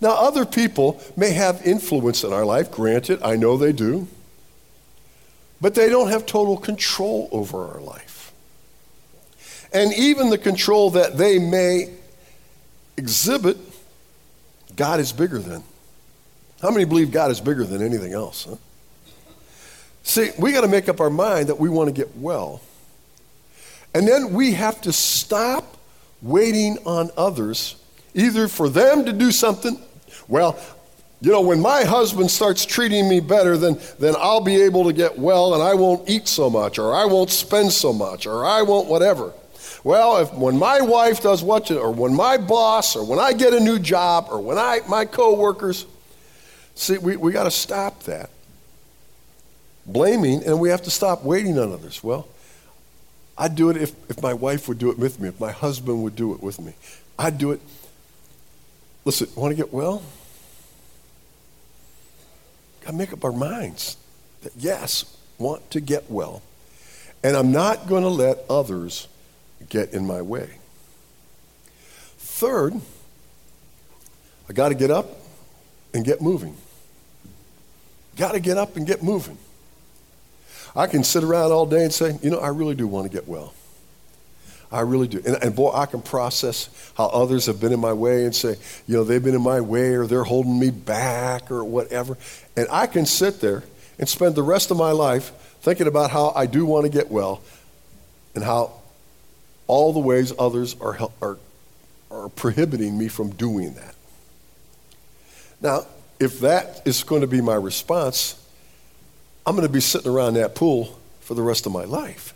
Now, 0.00 0.10
other 0.10 0.44
people 0.44 1.00
may 1.16 1.30
have 1.30 1.66
influence 1.66 2.24
in 2.24 2.32
our 2.32 2.44
life, 2.44 2.70
granted, 2.70 3.22
I 3.22 3.36
know 3.36 3.56
they 3.56 3.72
do, 3.72 4.08
but 5.60 5.74
they 5.74 5.88
don't 5.88 6.08
have 6.08 6.24
total 6.24 6.56
control 6.56 7.28
over 7.30 7.66
our 7.66 7.80
life. 7.80 8.07
And 9.72 9.92
even 9.94 10.30
the 10.30 10.38
control 10.38 10.90
that 10.92 11.16
they 11.16 11.38
may 11.38 11.94
exhibit, 12.96 13.56
God 14.76 15.00
is 15.00 15.12
bigger 15.12 15.38
than. 15.38 15.62
How 16.62 16.70
many 16.70 16.84
believe 16.84 17.10
God 17.10 17.30
is 17.30 17.40
bigger 17.40 17.64
than 17.64 17.82
anything 17.82 18.12
else? 18.12 18.44
Huh? 18.44 18.56
See, 20.02 20.30
we 20.38 20.52
got 20.52 20.62
to 20.62 20.68
make 20.68 20.88
up 20.88 21.00
our 21.00 21.10
mind 21.10 21.48
that 21.48 21.58
we 21.58 21.68
want 21.68 21.88
to 21.88 21.92
get 21.92 22.16
well. 22.16 22.62
And 23.94 24.08
then 24.08 24.32
we 24.32 24.52
have 24.52 24.80
to 24.82 24.92
stop 24.92 25.76
waiting 26.22 26.78
on 26.84 27.10
others, 27.16 27.76
either 28.14 28.48
for 28.48 28.68
them 28.68 29.04
to 29.04 29.12
do 29.12 29.30
something. 29.30 29.80
Well, 30.26 30.58
you 31.20 31.32
know, 31.32 31.40
when 31.40 31.60
my 31.60 31.84
husband 31.84 32.30
starts 32.30 32.64
treating 32.64 33.08
me 33.08 33.20
better, 33.20 33.56
then, 33.56 33.78
then 33.98 34.14
I'll 34.18 34.40
be 34.40 34.62
able 34.62 34.84
to 34.84 34.92
get 34.92 35.18
well 35.18 35.54
and 35.54 35.62
I 35.62 35.74
won't 35.74 36.08
eat 36.08 36.28
so 36.28 36.48
much, 36.48 36.78
or 36.78 36.94
I 36.94 37.04
won't 37.04 37.30
spend 37.30 37.72
so 37.72 37.92
much, 37.92 38.26
or 38.26 38.46
I 38.46 38.62
won't 38.62 38.88
whatever. 38.88 39.32
Well, 39.84 40.18
if 40.18 40.32
when 40.34 40.58
my 40.58 40.80
wife 40.80 41.22
does 41.22 41.42
what, 41.42 41.70
or 41.70 41.90
when 41.90 42.14
my 42.14 42.36
boss, 42.36 42.96
or 42.96 43.04
when 43.04 43.18
I 43.18 43.32
get 43.32 43.54
a 43.54 43.60
new 43.60 43.78
job, 43.78 44.26
or 44.30 44.40
when 44.40 44.58
I 44.58 44.80
my 44.88 45.04
coworkers, 45.04 45.86
see, 46.74 46.98
we, 46.98 47.16
we 47.16 47.32
got 47.32 47.44
to 47.44 47.50
stop 47.50 48.02
that 48.04 48.30
blaming, 49.86 50.44
and 50.44 50.60
we 50.60 50.68
have 50.68 50.82
to 50.82 50.90
stop 50.90 51.24
waiting 51.24 51.58
on 51.58 51.72
others. 51.72 52.04
Well, 52.04 52.28
I'd 53.36 53.54
do 53.54 53.70
it 53.70 53.76
if, 53.76 53.92
if 54.10 54.20
my 54.20 54.34
wife 54.34 54.68
would 54.68 54.78
do 54.78 54.90
it 54.90 54.98
with 54.98 55.20
me, 55.20 55.28
if 55.28 55.40
my 55.40 55.52
husband 55.52 56.02
would 56.02 56.16
do 56.16 56.34
it 56.34 56.42
with 56.42 56.60
me. 56.60 56.74
I'd 57.18 57.38
do 57.38 57.52
it. 57.52 57.60
Listen, 59.04 59.28
want 59.34 59.52
to 59.52 59.56
get 59.56 59.72
well? 59.72 60.02
Got 62.80 62.90
to 62.90 62.96
make 62.96 63.12
up 63.12 63.24
our 63.24 63.32
minds 63.32 63.96
that 64.42 64.52
yes, 64.56 65.16
want 65.38 65.70
to 65.70 65.80
get 65.80 66.10
well. 66.10 66.42
And 67.22 67.36
I'm 67.36 67.50
not 67.50 67.88
going 67.88 68.02
to 68.02 68.08
let 68.08 68.44
others 68.50 69.08
get 69.68 69.92
in 69.92 70.06
my 70.06 70.22
way. 70.22 70.50
Third, 72.18 72.74
I 74.48 74.52
got 74.52 74.68
to 74.68 74.74
get 74.74 74.90
up 74.90 75.06
and 75.92 76.04
get 76.04 76.20
moving. 76.20 76.56
Got 78.16 78.32
to 78.32 78.40
get 78.40 78.56
up 78.56 78.76
and 78.76 78.86
get 78.86 79.02
moving. 79.02 79.38
I 80.74 80.86
can 80.86 81.02
sit 81.04 81.24
around 81.24 81.52
all 81.52 81.66
day 81.66 81.84
and 81.84 81.92
say, 81.92 82.18
you 82.22 82.30
know, 82.30 82.38
I 82.38 82.48
really 82.48 82.74
do 82.74 82.86
want 82.86 83.10
to 83.10 83.16
get 83.16 83.26
well. 83.26 83.54
I 84.70 84.80
really 84.80 85.08
do. 85.08 85.22
And, 85.24 85.42
and, 85.42 85.56
boy, 85.56 85.72
I 85.72 85.86
can 85.86 86.02
process 86.02 86.92
how 86.96 87.06
others 87.06 87.46
have 87.46 87.58
been 87.58 87.72
in 87.72 87.80
my 87.80 87.92
way 87.92 88.24
and 88.24 88.34
say, 88.34 88.56
you 88.86 88.96
know, 88.96 89.04
they've 89.04 89.22
been 89.22 89.34
in 89.34 89.42
my 89.42 89.60
way 89.60 89.94
or 89.94 90.06
they're 90.06 90.24
holding 90.24 90.58
me 90.58 90.70
back 90.70 91.50
or 91.50 91.64
whatever. 91.64 92.18
And 92.56 92.66
I 92.70 92.86
can 92.86 93.06
sit 93.06 93.40
there 93.40 93.64
and 93.98 94.08
spend 94.08 94.34
the 94.34 94.42
rest 94.42 94.70
of 94.70 94.76
my 94.76 94.92
life 94.92 95.30
thinking 95.60 95.86
about 95.86 96.10
how 96.10 96.32
I 96.36 96.46
do 96.46 96.66
want 96.66 96.84
to 96.84 96.90
get 96.90 97.10
well 97.10 97.40
and 98.34 98.44
how 98.44 98.72
all 99.68 99.92
the 99.92 100.00
ways 100.00 100.32
others 100.38 100.74
are, 100.80 100.98
are, 101.22 101.38
are 102.10 102.28
prohibiting 102.30 102.98
me 102.98 103.06
from 103.06 103.30
doing 103.30 103.74
that. 103.74 103.94
Now, 105.60 105.86
if 106.18 106.40
that 106.40 106.82
is 106.84 107.04
going 107.04 107.20
to 107.20 107.26
be 107.26 107.40
my 107.40 107.54
response, 107.54 108.44
I'm 109.46 109.54
going 109.54 109.66
to 109.66 109.72
be 109.72 109.80
sitting 109.80 110.10
around 110.10 110.34
that 110.34 110.54
pool 110.54 110.98
for 111.20 111.34
the 111.34 111.42
rest 111.42 111.66
of 111.66 111.72
my 111.72 111.84
life. 111.84 112.34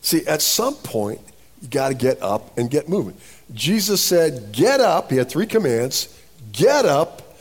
See, 0.00 0.24
at 0.26 0.42
some 0.42 0.74
point, 0.74 1.20
you 1.62 1.68
got 1.68 1.88
to 1.88 1.94
get 1.94 2.22
up 2.22 2.56
and 2.58 2.70
get 2.70 2.88
moving. 2.88 3.16
Jesus 3.54 4.02
said, 4.02 4.52
Get 4.52 4.80
up. 4.80 5.10
He 5.10 5.16
had 5.16 5.28
three 5.28 5.46
commands 5.46 6.20
get 6.52 6.84
up, 6.84 7.36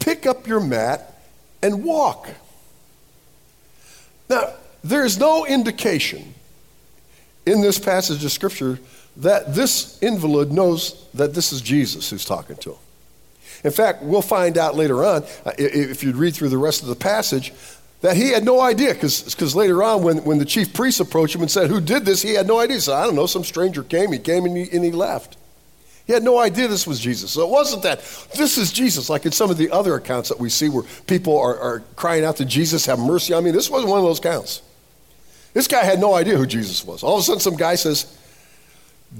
pick 0.00 0.26
up 0.26 0.46
your 0.46 0.58
mat, 0.58 1.22
and 1.62 1.84
walk. 1.84 2.28
Now, 4.28 4.54
there's 4.82 5.18
no 5.18 5.46
indication 5.46 6.34
in 7.46 7.60
this 7.60 7.78
passage 7.78 8.24
of 8.24 8.32
Scripture 8.32 8.78
that 9.16 9.54
this 9.54 9.98
invalid 10.02 10.52
knows 10.52 11.06
that 11.14 11.34
this 11.34 11.52
is 11.52 11.60
Jesus 11.60 12.10
who's 12.10 12.24
talking 12.24 12.56
to 12.56 12.70
him. 12.70 12.78
In 13.64 13.70
fact, 13.70 14.02
we'll 14.02 14.22
find 14.22 14.58
out 14.58 14.74
later 14.74 15.04
on, 15.04 15.22
uh, 15.44 15.52
if 15.58 16.02
you 16.02 16.12
read 16.12 16.34
through 16.34 16.48
the 16.48 16.58
rest 16.58 16.82
of 16.82 16.88
the 16.88 16.96
passage, 16.96 17.52
that 18.00 18.16
he 18.16 18.30
had 18.30 18.44
no 18.44 18.60
idea, 18.60 18.94
because 18.94 19.54
later 19.54 19.82
on, 19.82 20.02
when, 20.02 20.24
when 20.24 20.38
the 20.38 20.44
chief 20.44 20.74
priest 20.74 20.98
approached 20.98 21.36
him 21.36 21.42
and 21.42 21.50
said, 21.50 21.70
Who 21.70 21.80
did 21.80 22.04
this? 22.04 22.20
he 22.20 22.34
had 22.34 22.48
no 22.48 22.58
idea. 22.58 22.76
He 22.76 22.80
said, 22.80 22.94
I 22.94 23.04
don't 23.04 23.14
know, 23.14 23.26
some 23.26 23.44
stranger 23.44 23.84
came. 23.84 24.10
He 24.10 24.18
came 24.18 24.44
and 24.44 24.56
he, 24.56 24.68
and 24.72 24.84
he 24.84 24.90
left. 24.90 25.36
He 26.04 26.12
had 26.12 26.24
no 26.24 26.38
idea 26.38 26.66
this 26.66 26.84
was 26.84 26.98
Jesus. 26.98 27.30
So 27.30 27.42
it 27.42 27.48
wasn't 27.48 27.84
that 27.84 28.00
this 28.34 28.58
is 28.58 28.72
Jesus, 28.72 29.08
like 29.08 29.24
in 29.24 29.30
some 29.30 29.50
of 29.50 29.56
the 29.56 29.70
other 29.70 29.94
accounts 29.94 30.30
that 30.30 30.40
we 30.40 30.48
see 30.48 30.68
where 30.68 30.82
people 31.06 31.38
are, 31.38 31.56
are 31.58 31.80
crying 31.94 32.24
out 32.24 32.38
to 32.38 32.44
Jesus, 32.44 32.86
have 32.86 32.98
mercy 32.98 33.32
on 33.34 33.44
me. 33.44 33.52
This 33.52 33.70
wasn't 33.70 33.90
one 33.90 34.00
of 34.00 34.04
those 34.04 34.18
accounts. 34.18 34.62
This 35.52 35.68
guy 35.68 35.84
had 35.84 35.98
no 35.98 36.14
idea 36.14 36.36
who 36.36 36.46
Jesus 36.46 36.84
was. 36.84 37.02
All 37.02 37.16
of 37.16 37.20
a 37.20 37.22
sudden, 37.24 37.40
some 37.40 37.56
guy 37.56 37.74
says, 37.74 38.18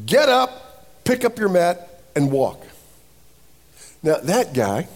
Get 0.07 0.29
up, 0.29 1.05
pick 1.05 1.25
up 1.25 1.39
your 1.39 1.49
mat, 1.49 2.01
and 2.17 2.31
walk. 2.31 2.62
Now, 4.03 4.19
that 4.19 4.55
guy, 4.55 4.89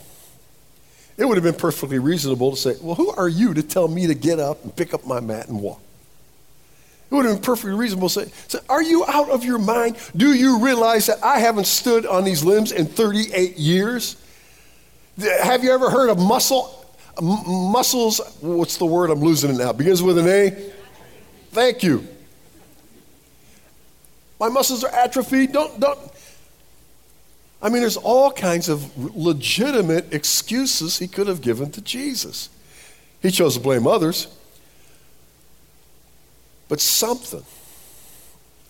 it 1.16 1.24
would 1.24 1.36
have 1.36 1.44
been 1.44 1.54
perfectly 1.54 1.98
reasonable 1.98 2.52
to 2.52 2.56
say, 2.56 2.74
Well, 2.80 2.94
who 2.94 3.10
are 3.10 3.28
you 3.28 3.54
to 3.54 3.62
tell 3.62 3.88
me 3.88 4.06
to 4.06 4.14
get 4.14 4.38
up 4.38 4.64
and 4.64 4.74
pick 4.74 4.94
up 4.94 5.06
my 5.06 5.20
mat 5.20 5.48
and 5.48 5.60
walk? 5.60 5.80
It 7.10 7.14
would 7.14 7.24
have 7.24 7.36
been 7.36 7.42
perfectly 7.42 7.72
reasonable 7.72 8.08
to 8.08 8.24
say, 8.24 8.32
say, 8.48 8.58
Are 8.68 8.82
you 8.82 9.04
out 9.06 9.30
of 9.30 9.44
your 9.44 9.58
mind? 9.58 9.96
Do 10.16 10.32
you 10.32 10.58
realize 10.58 11.06
that 11.06 11.22
I 11.22 11.38
haven't 11.38 11.66
stood 11.66 12.06
on 12.06 12.24
these 12.24 12.44
limbs 12.44 12.72
in 12.72 12.86
38 12.86 13.56
years? 13.56 14.16
Have 15.42 15.62
you 15.62 15.72
ever 15.72 15.90
heard 15.90 16.10
of 16.10 16.18
muscle? 16.18 16.84
M- 17.18 17.42
muscles, 17.46 18.20
what's 18.40 18.76
the 18.76 18.86
word? 18.86 19.10
I'm 19.10 19.20
losing 19.20 19.50
it 19.50 19.56
now. 19.56 19.72
Begins 19.72 20.02
with 20.02 20.18
an 20.18 20.28
A. 20.28 20.72
Thank 21.56 21.82
you. 21.82 22.06
My 24.38 24.50
muscles 24.50 24.84
are 24.84 24.94
atrophied. 24.94 25.52
Don't, 25.52 25.80
don't, 25.80 25.98
I 27.62 27.70
mean, 27.70 27.80
there's 27.80 27.96
all 27.96 28.30
kinds 28.30 28.68
of 28.68 29.16
legitimate 29.16 30.12
excuses 30.12 30.98
he 30.98 31.08
could 31.08 31.28
have 31.28 31.40
given 31.40 31.70
to 31.70 31.80
Jesus. 31.80 32.50
He 33.22 33.30
chose 33.30 33.54
to 33.54 33.60
blame 33.60 33.86
others. 33.86 34.28
But 36.68 36.82
something 36.82 37.44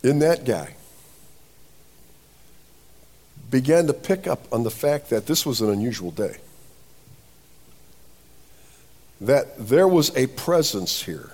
in 0.04 0.20
that 0.20 0.44
guy 0.44 0.76
began 3.50 3.88
to 3.88 3.94
pick 3.94 4.28
up 4.28 4.44
on 4.52 4.62
the 4.62 4.70
fact 4.70 5.10
that 5.10 5.26
this 5.26 5.44
was 5.44 5.60
an 5.60 5.70
unusual 5.70 6.12
day. 6.12 6.36
That 9.20 9.58
there 9.58 9.88
was 9.88 10.16
a 10.16 10.28
presence 10.28 11.02
here 11.02 11.32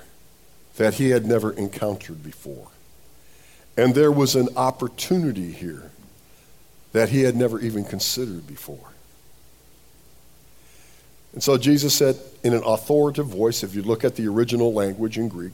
that 0.76 0.94
he 0.94 1.10
had 1.10 1.26
never 1.26 1.52
encountered 1.52 2.22
before. 2.22 2.68
And 3.76 3.94
there 3.94 4.12
was 4.12 4.34
an 4.34 4.48
opportunity 4.56 5.50
here 5.52 5.90
that 6.92 7.08
he 7.08 7.22
had 7.22 7.36
never 7.36 7.58
even 7.60 7.84
considered 7.84 8.46
before. 8.46 8.92
And 11.32 11.42
so 11.42 11.56
Jesus 11.56 11.94
said 11.94 12.18
in 12.42 12.52
an 12.52 12.62
authoritative 12.64 13.28
voice, 13.28 13.62
if 13.62 13.74
you 13.74 13.82
look 13.82 14.04
at 14.04 14.16
the 14.16 14.28
original 14.28 14.74
language 14.74 15.16
in 15.16 15.28
Greek, 15.28 15.52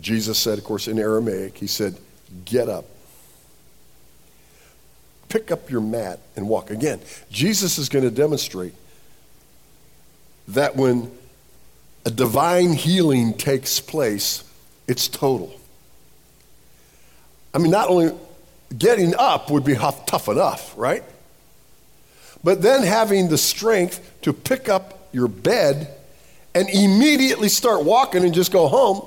Jesus 0.00 0.38
said, 0.38 0.58
of 0.58 0.64
course, 0.64 0.88
in 0.88 0.98
Aramaic, 0.98 1.58
he 1.58 1.66
said, 1.66 1.96
Get 2.44 2.68
up. 2.68 2.86
Pick 5.28 5.50
up 5.50 5.70
your 5.70 5.80
mat 5.80 6.20
and 6.34 6.48
walk. 6.48 6.70
Again, 6.70 7.00
Jesus 7.30 7.78
is 7.78 7.88
going 7.88 8.04
to 8.04 8.10
demonstrate 8.10 8.74
that 10.48 10.76
when 10.76 11.10
a 12.06 12.10
divine 12.10 12.72
healing 12.72 13.34
takes 13.34 13.80
place, 13.80 14.44
it's 14.86 15.08
total. 15.08 15.52
I 17.52 17.58
mean, 17.58 17.72
not 17.72 17.88
only 17.88 18.16
getting 18.78 19.12
up 19.16 19.50
would 19.50 19.64
be 19.64 19.74
tough 19.74 20.28
enough, 20.28 20.72
right? 20.76 21.02
But 22.44 22.62
then 22.62 22.84
having 22.84 23.28
the 23.28 23.36
strength 23.36 24.08
to 24.22 24.32
pick 24.32 24.68
up 24.68 25.08
your 25.12 25.26
bed 25.26 25.92
and 26.54 26.68
immediately 26.70 27.48
start 27.48 27.84
walking 27.84 28.22
and 28.22 28.32
just 28.32 28.52
go 28.52 28.68
home, 28.68 29.02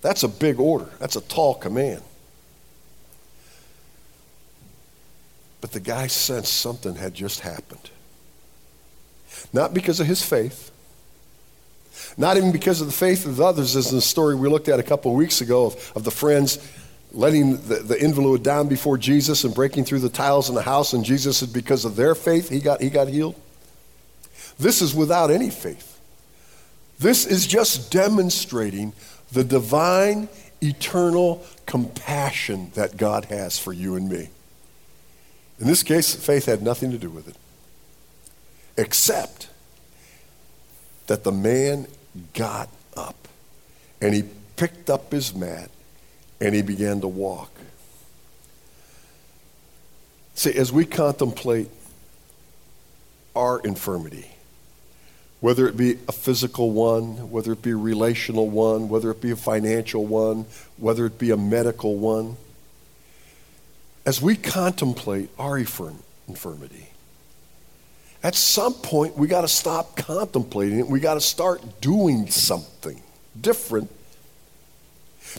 that's 0.00 0.22
a 0.22 0.28
big 0.28 0.58
order. 0.58 0.88
That's 1.00 1.16
a 1.16 1.20
tall 1.20 1.54
command. 1.54 2.02
But 5.60 5.72
the 5.72 5.80
guy 5.80 6.06
sensed 6.06 6.54
something 6.54 6.94
had 6.94 7.12
just 7.12 7.40
happened. 7.40 7.90
Not 9.52 9.74
because 9.74 10.00
of 10.00 10.06
his 10.06 10.22
faith, 10.22 10.70
Not 12.16 12.36
even 12.36 12.52
because 12.52 12.80
of 12.80 12.86
the 12.86 12.92
faith 12.92 13.26
of 13.26 13.40
others, 13.40 13.74
as 13.76 13.90
in 13.90 13.96
the 13.96 14.02
story 14.02 14.34
we 14.34 14.48
looked 14.48 14.68
at 14.68 14.78
a 14.78 14.84
couple 14.84 15.10
of 15.10 15.16
weeks 15.16 15.40
ago 15.40 15.66
of, 15.66 15.92
of 15.96 16.04
the 16.04 16.10
friends 16.10 16.58
letting 17.14 17.56
the, 17.68 17.76
the 17.76 18.02
invalid 18.02 18.42
down 18.42 18.68
before 18.68 18.98
Jesus 18.98 19.44
and 19.44 19.54
breaking 19.54 19.84
through 19.84 20.00
the 20.00 20.08
tiles 20.08 20.48
in 20.48 20.54
the 20.54 20.62
house, 20.62 20.92
and 20.92 21.04
Jesus 21.04 21.38
said, 21.38 21.52
because 21.52 21.84
of 21.84 21.96
their 21.96 22.14
faith, 22.14 22.48
he 22.48 22.60
got, 22.60 22.80
he 22.80 22.90
got 22.90 23.08
healed. 23.08 23.40
This 24.58 24.82
is 24.82 24.94
without 24.94 25.30
any 25.30 25.50
faith. 25.50 26.00
This 26.98 27.26
is 27.26 27.46
just 27.46 27.90
demonstrating 27.90 28.92
the 29.32 29.44
divine, 29.44 30.28
eternal 30.60 31.44
compassion 31.66 32.70
that 32.74 32.96
God 32.96 33.26
has 33.26 33.58
for 33.58 33.72
you 33.72 33.96
and 33.96 34.08
me. 34.08 34.28
In 35.60 35.66
this 35.66 35.82
case, 35.82 36.14
faith 36.14 36.46
had 36.46 36.62
nothing 36.62 36.90
to 36.90 36.98
do 36.98 37.10
with 37.10 37.28
it, 37.28 37.36
except 38.76 39.48
that 41.06 41.24
the 41.24 41.32
man 41.32 41.86
got 42.34 42.68
up 42.96 43.28
and 44.00 44.14
he 44.14 44.24
picked 44.56 44.90
up 44.90 45.10
his 45.12 45.34
mat 45.34 45.70
and 46.40 46.54
he 46.54 46.62
began 46.62 47.00
to 47.00 47.08
walk. 47.08 47.50
See, 50.34 50.52
as 50.52 50.72
we 50.72 50.84
contemplate 50.84 51.68
our 53.36 53.60
infirmity, 53.60 54.28
whether 55.40 55.68
it 55.68 55.76
be 55.76 55.98
a 56.08 56.12
physical 56.12 56.70
one, 56.70 57.30
whether 57.30 57.52
it 57.52 57.62
be 57.62 57.70
a 57.70 57.76
relational 57.76 58.48
one, 58.48 58.88
whether 58.88 59.10
it 59.10 59.20
be 59.20 59.30
a 59.30 59.36
financial 59.36 60.06
one, 60.06 60.46
whether 60.76 61.06
it 61.06 61.18
be 61.18 61.30
a 61.30 61.36
medical 61.36 61.96
one, 61.96 62.36
as 64.06 64.20
we 64.20 64.36
contemplate 64.36 65.28
our 65.38 65.58
infirmity, 65.58 66.93
at 68.24 68.34
some 68.34 68.72
point 68.72 69.16
we 69.18 69.28
got 69.28 69.42
to 69.42 69.48
stop 69.48 69.96
contemplating 69.96 70.80
it. 70.80 70.88
We 70.88 70.98
got 70.98 71.14
to 71.14 71.20
start 71.20 71.80
doing 71.82 72.28
something 72.28 73.00
different 73.38 73.90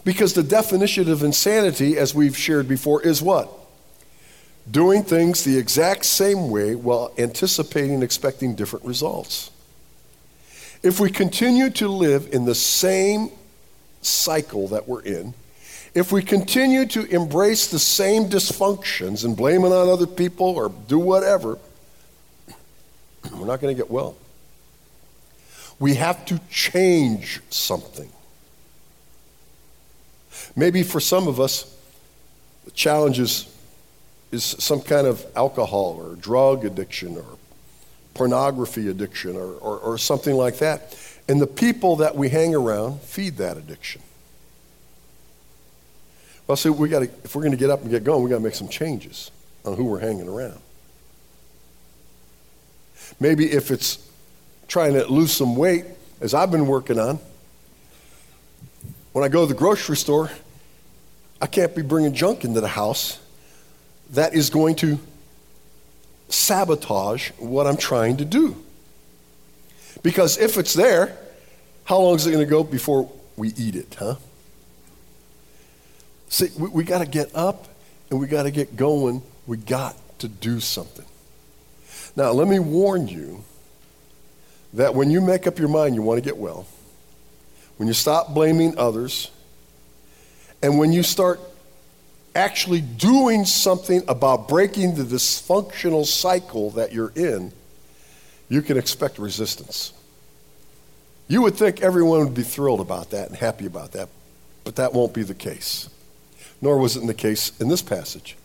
because 0.04 0.34
the 0.34 0.44
definition 0.44 1.10
of 1.10 1.24
insanity, 1.24 1.98
as 1.98 2.14
we've 2.14 2.38
shared 2.38 2.68
before, 2.68 3.02
is 3.02 3.22
what? 3.22 3.50
Doing 4.70 5.04
things 5.04 5.44
the 5.44 5.58
exact 5.58 6.06
same 6.06 6.52
way 6.52 6.76
while 6.76 7.12
anticipating 7.18 8.04
expecting 8.04 8.56
different 8.56 8.86
results. 8.86 9.50
If 10.84 11.00
we 11.00 11.10
continue 11.10 11.72
to 11.72 11.88
live 11.88 12.30
in 12.32 12.46
the 12.46 12.56
same 12.56 13.32
cycle 14.02 14.68
that 14.68 14.88
we're 14.88 15.02
in, 15.02 15.34
if 15.96 16.12
we 16.12 16.22
continue 16.22 16.86
to 16.88 17.06
embrace 17.06 17.68
the 17.68 17.80
same 17.80 18.26
dysfunctions 18.26 19.24
and 19.26 19.36
blame 19.36 19.64
it 19.64 19.72
on 19.72 19.88
other 19.88 20.06
people 20.06 20.48
or 20.48 20.70
do 20.88 21.00
whatever, 21.00 21.58
we're 23.34 23.46
not 23.46 23.62
going 23.62 23.76
to 23.76 23.80
get 23.80 23.90
well. 23.90 24.16
We 25.80 25.96
have 25.96 26.26
to 26.26 26.40
change 26.50 27.42
something. 27.50 28.10
Maybe 30.56 30.84
for 30.84 31.00
some 31.00 31.28
of 31.28 31.40
us, 31.40 31.76
the 32.64 32.72
challenge 32.72 33.20
is, 33.20 33.54
is 34.32 34.44
some 34.44 34.82
kind 34.82 35.06
of 35.06 35.26
alcohol 35.36 36.02
or 36.02 36.16
drug 36.16 36.66
addiction 36.66 37.18
or 37.18 37.26
pornography 38.14 38.88
addiction 38.88 39.36
or, 39.36 39.54
or, 39.56 39.78
or 39.80 39.98
something 39.98 40.36
like 40.36 40.58
that. 40.60 40.98
And 41.28 41.42
the 41.42 41.48
people 41.48 41.98
that 41.98 42.16
we 42.16 42.30
hang 42.30 42.56
around 42.56 43.02
feed 43.02 43.38
that 43.38 43.58
addiction. 43.58 44.02
Well, 46.48 46.56
see, 46.56 46.70
we 46.70 46.90
got 46.90 47.00
to, 47.00 47.10
if 47.24 47.36
we're 47.36 47.42
going 47.42 47.52
to 47.52 47.58
get 47.58 47.70
up 47.70 47.82
and 47.82 47.90
get 47.90 48.04
going, 48.04 48.24
we've 48.24 48.30
got 48.30 48.38
to 48.38 48.44
make 48.44 48.56
some 48.56 48.70
changes 48.70 49.32
on 49.66 49.76
who 49.76 49.86
we're 49.86 50.00
hanging 50.00 50.30
around. 50.30 50.60
Maybe 53.20 53.52
if 53.52 53.72
it's 53.72 54.00
trying 54.68 54.94
to 54.94 55.06
lose 55.08 55.32
some 55.32 55.56
weight, 55.56 55.86
as 56.22 56.34
I've 56.34 56.52
been 56.52 56.68
working 56.68 57.00
on, 57.00 57.20
when 59.14 59.24
I 59.24 59.30
go 59.30 59.42
to 59.42 59.48
the 59.48 59.58
grocery 59.58 59.98
store, 59.98 60.30
I 61.42 61.48
can't 61.48 61.76
be 61.76 61.82
bringing 61.82 62.14
junk 62.14 62.44
into 62.44 62.62
the 62.62 62.68
house 62.68 63.20
that 64.12 64.34
is 64.34 64.50
going 64.50 64.76
to 64.78 65.00
sabotage 66.30 67.32
what 67.38 67.68
I'm 67.68 67.78
trying 67.78 68.18
to 68.18 68.26
do. 68.26 68.56
Because 70.04 70.38
if 70.38 70.58
it's 70.58 70.74
there, 70.74 71.18
how 71.86 72.00
long 72.00 72.16
is 72.16 72.28
it 72.28 72.32
going 72.32 72.46
to 72.46 72.50
go 72.50 72.64
before 72.64 73.12
we 73.38 73.50
eat 73.50 73.76
it, 73.76 73.96
huh? 73.98 74.16
See, 76.30 76.50
we, 76.58 76.70
we 76.70 76.84
got 76.84 77.00
to 77.00 77.06
get 77.06 77.34
up 77.36 77.68
and 78.10 78.20
we 78.20 78.28
got 78.28 78.44
to 78.44 78.52
get 78.52 78.76
going. 78.76 79.22
We 79.48 79.58
got 79.58 79.96
to 80.20 80.28
do 80.28 80.60
something. 80.60 81.06
Now, 82.16 82.32
let 82.32 82.48
me 82.48 82.60
warn 82.60 83.08
you 83.08 83.44
that 84.74 84.96
when 84.96 85.12
you 85.12 85.22
make 85.22 85.48
up 85.48 85.60
your 85.60 85.68
mind 85.68 85.96
you 85.96 86.02
want 86.02 86.18
to 86.18 86.24
get 86.24 86.38
well, 86.38 86.66
when 87.78 87.88
you 87.88 87.94
stop 87.94 88.34
blaming 88.34 88.78
others, 88.78 89.32
and 90.62 90.78
when 90.78 90.94
you 90.94 91.04
start 91.04 91.40
actually 92.36 92.82
doing 92.82 93.46
something 93.46 94.02
about 94.08 94.48
breaking 94.48 94.96
the 94.96 95.04
dysfunctional 95.04 96.06
cycle 96.06 96.72
that 96.72 96.94
you're 96.94 97.14
in, 97.16 97.52
you 98.50 98.62
can 98.62 98.78
expect 98.78 99.18
resistance. 99.18 99.94
You 101.28 101.42
would 101.42 101.56
think 101.56 101.82
everyone 101.82 102.20
would 102.20 102.34
be 102.34 102.44
thrilled 102.44 102.82
about 102.82 103.10
that 103.12 103.30
and 103.30 103.38
happy 103.38 103.66
about 103.66 103.94
that, 103.94 104.10
but 104.64 104.76
that 104.76 104.94
won't 104.94 105.14
be 105.14 105.24
the 105.24 105.34
case. 105.34 105.90
Nor 106.62 106.78
was 106.78 106.96
it 106.96 107.02
in 107.02 107.08
the 107.08 107.14
case 107.14 107.52
in 107.60 107.68
this 107.68 107.82
passage. 107.82 108.38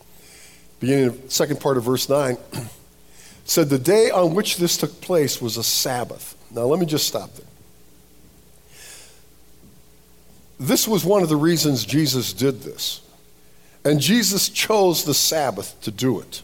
Beginning 0.79 1.05
of 1.05 1.31
second 1.31 1.59
part 1.59 1.77
of 1.77 1.83
verse 1.83 2.09
9 2.09 2.37
said 3.51 3.69
the 3.69 3.77
day 3.77 4.09
on 4.09 4.33
which 4.33 4.55
this 4.55 4.77
took 4.77 5.01
place 5.01 5.41
was 5.41 5.57
a 5.57 5.63
Sabbath. 5.63 6.37
Now 6.51 6.61
let 6.61 6.79
me 6.79 6.85
just 6.85 7.05
stop 7.05 7.33
there. 7.33 7.45
This 10.57 10.87
was 10.87 11.03
one 11.03 11.21
of 11.21 11.27
the 11.27 11.35
reasons 11.35 11.83
Jesus 11.83 12.31
did 12.31 12.61
this. 12.61 13.01
And 13.83 13.99
Jesus 13.99 14.47
chose 14.47 15.03
the 15.03 15.13
Sabbath 15.13 15.75
to 15.81 15.91
do 15.91 16.21
it. 16.21 16.41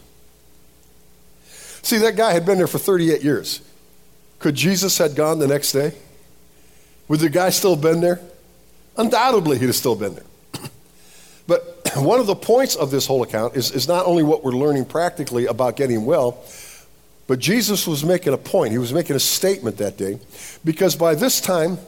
See, 1.80 1.96
that 1.96 2.14
guy 2.14 2.34
had 2.34 2.44
been 2.44 2.58
there 2.58 2.66
for 2.66 2.78
38 2.78 3.22
years. 3.22 3.62
Could 4.38 4.54
Jesus 4.54 4.98
had 4.98 5.14
gone 5.14 5.38
the 5.38 5.46
next 5.46 5.72
day? 5.72 5.94
Would 7.08 7.20
the 7.20 7.30
guy 7.30 7.48
still 7.48 7.74
have 7.74 7.82
been 7.82 8.02
there? 8.02 8.20
Undoubtedly, 8.98 9.56
he'd 9.58 9.66
have 9.66 9.76
still 9.76 9.96
been 9.96 10.14
there. 10.14 10.60
but 11.46 11.90
one 11.96 12.20
of 12.20 12.26
the 12.26 12.36
points 12.36 12.76
of 12.76 12.90
this 12.90 13.06
whole 13.06 13.22
account 13.22 13.56
is, 13.56 13.70
is 13.70 13.88
not 13.88 14.04
only 14.04 14.24
what 14.24 14.44
we're 14.44 14.52
learning 14.52 14.84
practically 14.84 15.46
about 15.46 15.74
getting 15.76 16.04
well, 16.04 16.44
but 17.28 17.38
Jesus 17.38 17.86
was 17.86 18.04
making 18.04 18.32
a 18.32 18.38
point. 18.38 18.72
He 18.72 18.78
was 18.78 18.92
making 18.92 19.14
a 19.14 19.20
statement 19.20 19.76
that 19.76 19.96
day 19.96 20.18
because 20.64 20.96
by 20.96 21.14
this 21.14 21.40
time, 21.40 21.78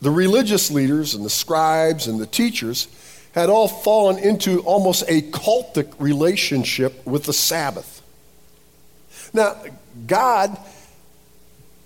the 0.00 0.10
religious 0.10 0.70
leaders 0.70 1.14
and 1.14 1.24
the 1.24 1.30
scribes 1.30 2.06
and 2.06 2.18
the 2.18 2.26
teachers 2.26 2.88
had 3.32 3.50
all 3.50 3.68
fallen 3.68 4.16
into 4.18 4.60
almost 4.60 5.02
a 5.08 5.22
cultic 5.22 5.92
relationship 5.98 7.04
with 7.04 7.24
the 7.24 7.32
Sabbath. 7.32 8.00
Now, 9.34 9.60
God 10.06 10.56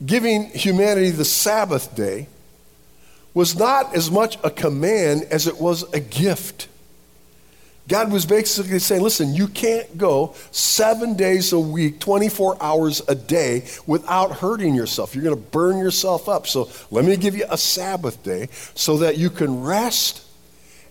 giving 0.04 0.50
humanity 0.50 1.10
the 1.10 1.24
Sabbath 1.24 1.96
day 1.96 2.28
was 3.32 3.56
not 3.56 3.96
as 3.96 4.10
much 4.10 4.38
a 4.44 4.50
command 4.50 5.22
as 5.30 5.46
it 5.46 5.58
was 5.58 5.82
a 5.94 6.00
gift. 6.00 6.68
God 7.86 8.10
was 8.10 8.24
basically 8.24 8.78
saying, 8.78 9.02
listen, 9.02 9.34
you 9.34 9.46
can't 9.46 9.98
go 9.98 10.34
seven 10.50 11.16
days 11.16 11.52
a 11.52 11.60
week, 11.60 12.00
24 12.00 12.62
hours 12.62 13.02
a 13.08 13.14
day 13.14 13.66
without 13.86 14.32
hurting 14.32 14.74
yourself. 14.74 15.14
You're 15.14 15.24
going 15.24 15.36
to 15.36 15.50
burn 15.50 15.78
yourself 15.78 16.26
up. 16.26 16.46
So 16.46 16.70
let 16.90 17.04
me 17.04 17.16
give 17.16 17.36
you 17.36 17.44
a 17.50 17.58
Sabbath 17.58 18.22
day 18.22 18.48
so 18.74 18.98
that 18.98 19.18
you 19.18 19.28
can 19.28 19.62
rest 19.62 20.22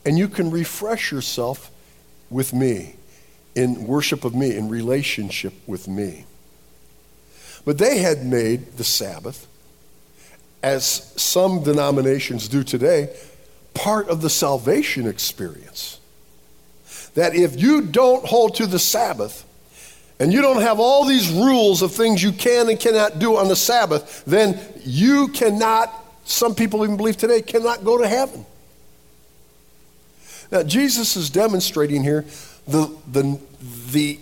and 0.05 0.19
you 0.19 0.27
can 0.27 0.51
refresh 0.51 1.11
yourself 1.11 1.71
with 2.29 2.53
me, 2.53 2.95
in 3.55 3.87
worship 3.87 4.23
of 4.23 4.35
me, 4.35 4.55
in 4.55 4.69
relationship 4.69 5.53
with 5.65 5.87
me. 5.87 6.25
But 7.65 7.79
they 7.79 7.99
had 7.99 8.23
made 8.23 8.73
the 8.73 8.83
Sabbath, 8.83 9.47
as 10.61 10.85
some 11.19 11.63
denominations 11.63 12.47
do 12.47 12.63
today, 12.63 13.15
part 13.73 14.09
of 14.09 14.21
the 14.21 14.29
salvation 14.29 15.07
experience 15.07 15.99
that 17.15 17.35
if 17.35 17.59
you 17.59 17.81
don't 17.81 18.25
hold 18.25 18.55
to 18.55 18.65
the 18.65 18.79
Sabbath, 18.79 19.45
and 20.19 20.31
you 20.31 20.41
don't 20.41 20.61
have 20.61 20.79
all 20.79 21.05
these 21.05 21.29
rules 21.29 21.81
of 21.81 21.91
things 21.91 22.21
you 22.21 22.31
can 22.31 22.69
and 22.69 22.79
cannot 22.79 23.19
do 23.19 23.35
on 23.35 23.47
the 23.47 23.55
Sabbath, 23.55 24.23
then 24.25 24.59
you 24.83 25.27
cannot, 25.29 25.93
some 26.23 26.55
people 26.55 26.83
even 26.83 26.97
believe 26.97 27.17
today, 27.17 27.41
cannot 27.41 27.83
go 27.83 27.97
to 27.97 28.07
heaven. 28.07 28.45
Now, 30.51 30.63
Jesus 30.63 31.15
is 31.15 31.29
demonstrating 31.29 32.03
here 32.03 32.25
the, 32.67 32.95
the, 33.11 33.39
the, 33.91 34.19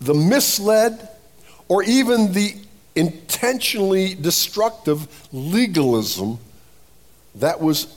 the 0.00 0.14
misled 0.14 1.08
or 1.68 1.82
even 1.82 2.32
the 2.32 2.54
intentionally 2.94 4.14
destructive 4.14 5.08
legalism 5.32 6.38
that 7.36 7.60
was 7.60 7.96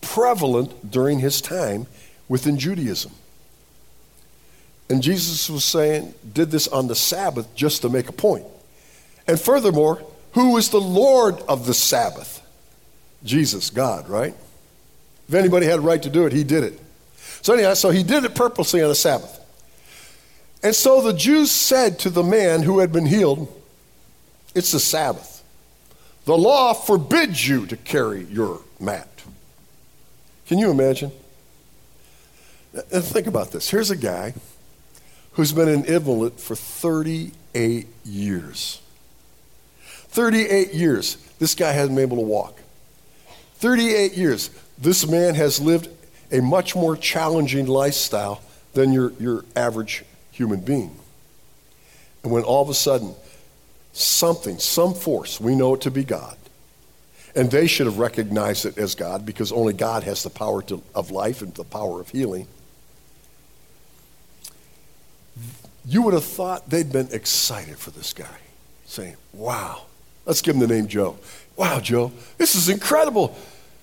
prevalent 0.00 0.90
during 0.90 1.18
his 1.18 1.40
time 1.40 1.86
within 2.28 2.58
Judaism. 2.58 3.12
And 4.90 5.02
Jesus 5.02 5.50
was 5.50 5.64
saying, 5.64 6.14
did 6.32 6.50
this 6.50 6.66
on 6.68 6.88
the 6.88 6.94
Sabbath 6.94 7.54
just 7.54 7.82
to 7.82 7.88
make 7.88 8.08
a 8.08 8.12
point. 8.12 8.46
And 9.26 9.38
furthermore, 9.38 10.02
Who 10.32 10.56
is 10.56 10.70
the 10.70 10.80
Lord 10.80 11.40
of 11.48 11.66
the 11.66 11.74
Sabbath? 11.74 12.42
Jesus, 13.24 13.70
God, 13.70 14.08
right? 14.08 14.34
If 15.28 15.34
anybody 15.34 15.66
had 15.66 15.78
a 15.78 15.82
right 15.82 16.02
to 16.02 16.10
do 16.10 16.26
it, 16.26 16.32
he 16.32 16.44
did 16.44 16.64
it. 16.64 16.80
So, 17.42 17.54
anyhow, 17.54 17.74
so 17.74 17.90
he 17.90 18.02
did 18.02 18.24
it 18.24 18.34
purposely 18.34 18.82
on 18.82 18.88
the 18.88 18.94
Sabbath. 18.94 19.34
And 20.62 20.74
so 20.74 21.00
the 21.00 21.12
Jews 21.12 21.50
said 21.50 21.98
to 22.00 22.10
the 22.10 22.22
man 22.22 22.62
who 22.62 22.78
had 22.80 22.92
been 22.92 23.06
healed, 23.06 23.52
It's 24.54 24.72
the 24.72 24.80
Sabbath. 24.80 25.42
The 26.24 26.36
law 26.36 26.74
forbids 26.74 27.48
you 27.48 27.66
to 27.66 27.76
carry 27.76 28.24
your 28.24 28.60
mat. 28.78 29.08
Can 30.46 30.58
you 30.58 30.70
imagine? 30.70 31.10
Think 32.74 33.26
about 33.26 33.50
this. 33.50 33.70
Here's 33.70 33.90
a 33.90 33.96
guy 33.96 34.34
who's 35.38 35.52
been 35.52 35.68
an 35.68 35.84
invalid 35.84 36.32
for 36.32 36.56
38 36.56 37.86
years. 38.04 38.80
38 39.78 40.74
years. 40.74 41.16
This 41.38 41.54
guy 41.54 41.70
hasn't 41.70 41.94
been 41.94 42.02
able 42.02 42.16
to 42.16 42.24
walk. 42.24 42.60
38 43.58 44.14
years. 44.14 44.50
This 44.78 45.06
man 45.06 45.36
has 45.36 45.60
lived 45.60 45.90
a 46.32 46.40
much 46.40 46.74
more 46.74 46.96
challenging 46.96 47.68
lifestyle 47.68 48.42
than 48.74 48.92
your, 48.92 49.12
your 49.20 49.44
average 49.54 50.02
human 50.32 50.58
being. 50.58 50.96
And 52.24 52.32
when 52.32 52.42
all 52.42 52.62
of 52.62 52.68
a 52.68 52.74
sudden, 52.74 53.14
something, 53.92 54.58
some 54.58 54.92
force, 54.92 55.40
we 55.40 55.54
know 55.54 55.74
it 55.74 55.82
to 55.82 55.92
be 55.92 56.02
God, 56.02 56.36
and 57.36 57.48
they 57.48 57.68
should 57.68 57.86
have 57.86 58.00
recognized 58.00 58.66
it 58.66 58.76
as 58.76 58.96
God 58.96 59.24
because 59.24 59.52
only 59.52 59.72
God 59.72 60.02
has 60.02 60.24
the 60.24 60.30
power 60.30 60.62
to, 60.62 60.82
of 60.96 61.12
life 61.12 61.42
and 61.42 61.54
the 61.54 61.62
power 61.62 62.00
of 62.00 62.08
healing. 62.08 62.48
You 65.84 66.02
would 66.02 66.14
have 66.14 66.24
thought 66.24 66.68
they'd 66.68 66.92
been 66.92 67.08
excited 67.12 67.78
for 67.78 67.90
this 67.90 68.12
guy, 68.12 68.38
saying, 68.86 69.16
Wow, 69.32 69.86
let's 70.26 70.42
give 70.42 70.54
him 70.54 70.60
the 70.60 70.66
name 70.66 70.86
Joe. 70.86 71.18
Wow, 71.56 71.80
Joe, 71.80 72.12
this 72.36 72.54
is 72.54 72.68
incredible. 72.68 73.36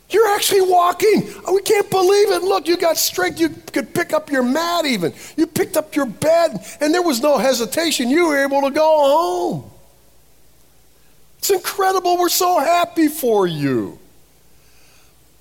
You're 0.10 0.27
actually 0.36 0.62
walking. 0.62 1.27
Oh, 1.45 1.55
we 1.55 1.62
can't 1.62 1.89
believe 1.89 2.29
it. 2.31 2.43
Look, 2.43 2.67
you 2.67 2.77
got 2.77 2.97
strength. 2.97 3.39
You 3.39 3.49
could 3.49 3.93
pick 3.93 4.13
up 4.13 4.29
your 4.29 4.43
mat 4.43 4.86
even. 4.86 5.13
You 5.36 5.47
picked 5.47 5.77
up 5.77 5.95
your 5.95 6.05
bed, 6.05 6.63
and 6.79 6.93
there 6.93 7.01
was 7.01 7.21
no 7.21 7.39
hesitation. 7.39 8.10
You 8.10 8.27
were 8.27 8.43
able 8.43 8.62
to 8.62 8.71
go 8.71 8.81
home. 8.84 9.71
It's 11.39 11.49
incredible. 11.49 12.17
We're 12.17 12.29
so 12.29 12.60
happy 12.60 13.08
for 13.08 13.47
you. 13.47 13.99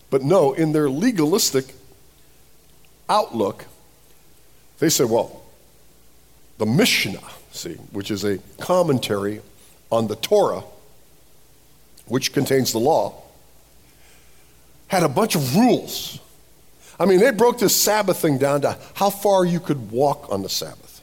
But 0.09 0.23
no, 0.23 0.55
in 0.55 0.73
their 0.73 0.89
legalistic 0.89 1.75
outlook, 3.09 3.67
they 4.79 4.89
said, 4.89 5.11
well, 5.11 5.43
the 6.59 6.67
Mishnah, 6.67 7.23
see, 7.53 7.75
which 7.93 8.11
is 8.11 8.25
a 8.25 8.39
commentary 8.59 9.41
on 9.91 10.07
the 10.07 10.17
Torah, 10.17 10.63
which 12.07 12.33
contains 12.33 12.73
the 12.73 12.79
law, 12.79 13.23
had 14.89 15.03
a 15.03 15.09
bunch 15.09 15.35
of 15.35 15.57
rules. 15.57 16.21
I 16.99 17.07
mean, 17.07 17.19
they 17.19 17.33
broke 17.33 17.59
this 17.59 17.75
Sabbath 17.75 18.19
thing 18.19 18.39
down 18.39 18.61
to 18.63 18.79
how 18.95 19.11
far 19.11 19.45
you 19.45 19.59
could 19.59 19.91
walk 19.91 20.31
on 20.31 20.43
the 20.43 20.49
Sabbath 20.49 21.03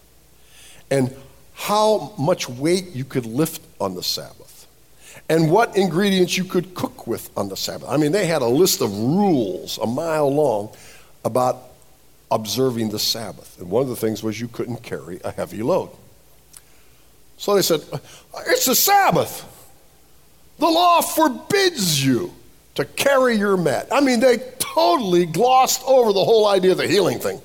and 0.90 1.14
how 1.54 2.14
much 2.18 2.48
weight 2.48 2.88
you 2.94 3.04
could 3.04 3.26
lift 3.26 3.62
on 3.80 3.96
the 3.96 4.04
Sabbath 4.04 4.68
and 5.30 5.52
what 5.52 5.76
ingredients 5.76 6.38
you 6.38 6.44
could 6.44 6.74
cook 6.74 7.08
with 7.08 7.30
on 7.38 7.50
the 7.50 7.58
Sabbath. 7.58 7.90
I 7.90 7.98
mean, 7.98 8.12
they 8.12 8.26
had 8.26 8.42
a 8.42 8.48
list 8.48 8.82
of 8.82 8.92
rules 8.98 9.78
a 9.78 9.86
mile 9.86 10.34
long 10.34 10.70
about 11.26 11.71
observing 12.32 12.90
the 12.90 13.00
Sabbath. 13.00 13.60
And 13.60 13.70
one 13.70 13.84
of 13.84 13.90
the 13.90 13.96
things 13.96 14.24
was 14.24 14.40
you 14.40 14.48
couldn't 14.48 14.82
carry 14.82 15.20
a 15.24 15.32
heavy 15.32 15.62
load. 15.62 15.90
So 17.38 17.56
they 17.56 17.62
said, 17.62 17.82
It's 18.48 18.66
the 18.66 18.76
Sabbath. 18.76 19.48
The 20.58 20.68
law 20.68 21.02
forbids 21.02 22.04
you 22.04 22.34
to 22.76 22.86
carry 22.86 23.36
your 23.36 23.58
mat. 23.58 23.88
I 23.92 24.00
mean, 24.00 24.20
they 24.20 24.38
totally 24.60 25.26
glossed 25.26 25.84
over 25.86 26.14
the 26.14 26.24
whole 26.24 26.48
idea 26.48 26.72
of 26.72 26.78
the 26.78 26.88
healing 26.88 27.20
thing. 27.20 27.42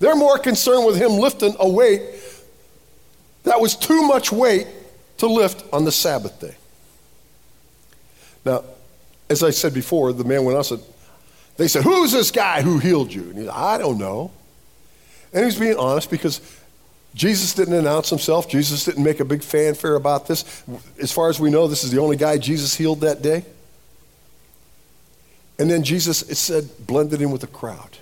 They're 0.00 0.16
more 0.16 0.38
concerned 0.38 0.86
with 0.86 0.96
him 0.96 1.12
lifting 1.12 1.56
a 1.58 1.68
weight 1.68 2.02
that 3.44 3.60
was 3.60 3.74
too 3.74 4.02
much 4.02 4.30
weight 4.30 4.66
to 5.18 5.26
lift 5.26 5.64
on 5.72 5.84
the 5.84 5.92
Sabbath 5.92 6.38
day. 6.40 6.54
Now, 8.44 8.64
as 9.30 9.42
I 9.42 9.50
said 9.50 9.74
before, 9.74 10.12
the 10.12 10.24
man 10.24 10.44
went 10.44 10.54
on 10.54 10.58
and 10.58 10.66
said, 10.66 10.80
they 11.58 11.68
said, 11.68 11.82
Who's 11.82 12.12
this 12.12 12.30
guy 12.30 12.62
who 12.62 12.78
healed 12.78 13.12
you? 13.12 13.24
And 13.24 13.34
he 13.38 13.44
said, 13.44 13.52
I 13.54 13.76
don't 13.76 13.98
know. 13.98 14.30
And 15.32 15.40
he 15.40 15.44
was 15.44 15.58
being 15.58 15.76
honest 15.76 16.10
because 16.10 16.40
Jesus 17.14 17.52
didn't 17.52 17.74
announce 17.74 18.08
himself. 18.08 18.48
Jesus 18.48 18.84
didn't 18.84 19.04
make 19.04 19.20
a 19.20 19.24
big 19.24 19.42
fanfare 19.42 19.96
about 19.96 20.26
this. 20.26 20.62
As 21.02 21.12
far 21.12 21.28
as 21.28 21.38
we 21.38 21.50
know, 21.50 21.66
this 21.66 21.84
is 21.84 21.90
the 21.90 22.00
only 22.00 22.16
guy 22.16 22.38
Jesus 22.38 22.74
healed 22.74 23.00
that 23.00 23.20
day. 23.20 23.44
And 25.58 25.68
then 25.68 25.82
Jesus, 25.82 26.22
it 26.22 26.36
said, 26.36 26.70
blended 26.86 27.20
in 27.20 27.32
with 27.32 27.40
the 27.40 27.48
crowd. 27.48 27.98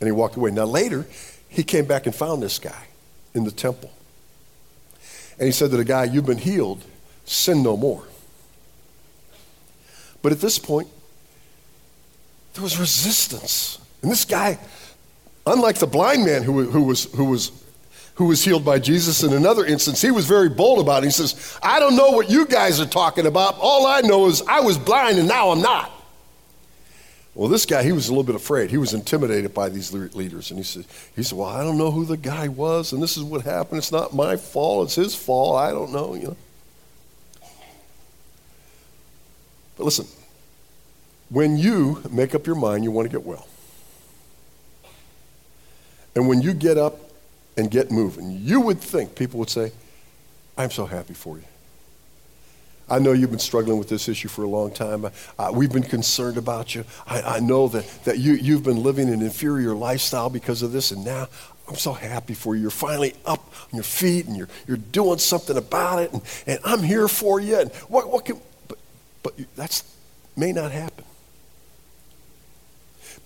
And 0.00 0.08
he 0.08 0.12
walked 0.12 0.36
away. 0.36 0.50
Now, 0.50 0.64
later, 0.64 1.06
he 1.48 1.62
came 1.62 1.84
back 1.84 2.06
and 2.06 2.14
found 2.14 2.42
this 2.42 2.58
guy 2.58 2.86
in 3.34 3.44
the 3.44 3.52
temple. 3.52 3.92
And 5.38 5.46
he 5.46 5.52
said 5.52 5.70
to 5.70 5.76
the 5.76 5.84
guy, 5.84 6.04
You've 6.04 6.26
been 6.26 6.38
healed, 6.38 6.82
sin 7.26 7.62
no 7.62 7.76
more. 7.76 8.04
But 10.22 10.32
at 10.32 10.40
this 10.40 10.58
point, 10.58 10.88
there 12.54 12.62
was 12.62 12.78
resistance. 12.78 13.78
And 14.02 14.10
this 14.10 14.24
guy, 14.24 14.58
unlike 15.46 15.78
the 15.78 15.86
blind 15.86 16.24
man 16.24 16.42
who, 16.42 16.64
who, 16.64 16.82
was, 16.82 17.04
who, 17.14 17.24
was, 17.24 17.50
who 18.14 18.26
was 18.26 18.44
healed 18.44 18.64
by 18.64 18.78
Jesus 18.78 19.22
in 19.22 19.32
another 19.32 19.64
instance, 19.64 20.02
he 20.02 20.10
was 20.10 20.26
very 20.26 20.48
bold 20.48 20.80
about 20.80 21.02
it. 21.02 21.06
He 21.06 21.12
says, 21.12 21.58
I 21.62 21.80
don't 21.80 21.96
know 21.96 22.10
what 22.10 22.30
you 22.30 22.46
guys 22.46 22.80
are 22.80 22.86
talking 22.86 23.26
about. 23.26 23.56
All 23.58 23.86
I 23.86 24.00
know 24.02 24.26
is 24.26 24.42
I 24.42 24.60
was 24.60 24.76
blind 24.76 25.18
and 25.18 25.28
now 25.28 25.50
I'm 25.50 25.62
not. 25.62 25.90
Well, 27.34 27.48
this 27.48 27.64
guy, 27.64 27.82
he 27.82 27.92
was 27.92 28.08
a 28.08 28.10
little 28.10 28.24
bit 28.24 28.34
afraid. 28.34 28.68
He 28.70 28.76
was 28.76 28.92
intimidated 28.92 29.54
by 29.54 29.70
these 29.70 29.90
leaders. 29.92 30.50
And 30.50 30.58
he 30.58 30.64
said, 30.64 30.84
he 31.16 31.22
said, 31.22 31.38
Well, 31.38 31.48
I 31.48 31.62
don't 31.62 31.78
know 31.78 31.90
who 31.90 32.04
the 32.04 32.18
guy 32.18 32.48
was, 32.48 32.92
and 32.92 33.02
this 33.02 33.16
is 33.16 33.22
what 33.22 33.40
happened. 33.42 33.78
It's 33.78 33.90
not 33.90 34.14
my 34.14 34.36
fault, 34.36 34.88
it's 34.88 34.96
his 34.96 35.14
fault. 35.14 35.56
I 35.56 35.70
don't 35.70 35.92
know, 35.92 36.14
you 36.14 36.24
know. 36.24 36.36
But 39.78 39.84
listen, 39.84 40.06
when 41.32 41.56
you 41.56 42.02
make 42.10 42.34
up 42.34 42.46
your 42.46 42.56
mind 42.56 42.84
you 42.84 42.90
want 42.90 43.10
to 43.10 43.16
get 43.16 43.24
well, 43.26 43.48
and 46.14 46.28
when 46.28 46.42
you 46.42 46.52
get 46.52 46.76
up 46.76 46.98
and 47.56 47.70
get 47.70 47.90
moving, 47.90 48.30
you 48.42 48.60
would 48.60 48.80
think 48.80 49.14
people 49.14 49.38
would 49.38 49.48
say, 49.48 49.72
I'm 50.58 50.70
so 50.70 50.84
happy 50.84 51.14
for 51.14 51.38
you. 51.38 51.44
I 52.90 52.98
know 52.98 53.12
you've 53.12 53.30
been 53.30 53.38
struggling 53.38 53.78
with 53.78 53.88
this 53.88 54.08
issue 54.08 54.28
for 54.28 54.42
a 54.42 54.48
long 54.48 54.70
time. 54.70 55.06
Uh, 55.38 55.50
we've 55.54 55.72
been 55.72 55.82
concerned 55.82 56.36
about 56.36 56.74
you. 56.74 56.84
I, 57.06 57.22
I 57.22 57.40
know 57.40 57.68
that, 57.68 57.86
that 58.04 58.18
you, 58.18 58.34
you've 58.34 58.64
been 58.64 58.82
living 58.82 59.08
an 59.08 59.22
inferior 59.22 59.74
lifestyle 59.74 60.28
because 60.28 60.60
of 60.60 60.72
this, 60.72 60.90
and 60.90 61.02
now 61.02 61.28
I'm 61.66 61.76
so 61.76 61.94
happy 61.94 62.34
for 62.34 62.54
you. 62.54 62.62
You're 62.62 62.70
finally 62.70 63.14
up 63.24 63.50
on 63.72 63.76
your 63.76 63.84
feet 63.84 64.26
and 64.26 64.36
you're, 64.36 64.48
you're 64.66 64.76
doing 64.76 65.18
something 65.18 65.56
about 65.56 66.02
it, 66.02 66.12
and, 66.12 66.20
and 66.46 66.58
I'm 66.64 66.82
here 66.82 67.08
for 67.08 67.40
you. 67.40 67.60
And 67.60 67.72
what, 67.88 68.10
what 68.10 68.26
can, 68.26 68.38
but, 68.68 68.78
but 69.22 69.34
that 69.56 69.82
may 70.36 70.52
not 70.52 70.72
happen. 70.72 71.04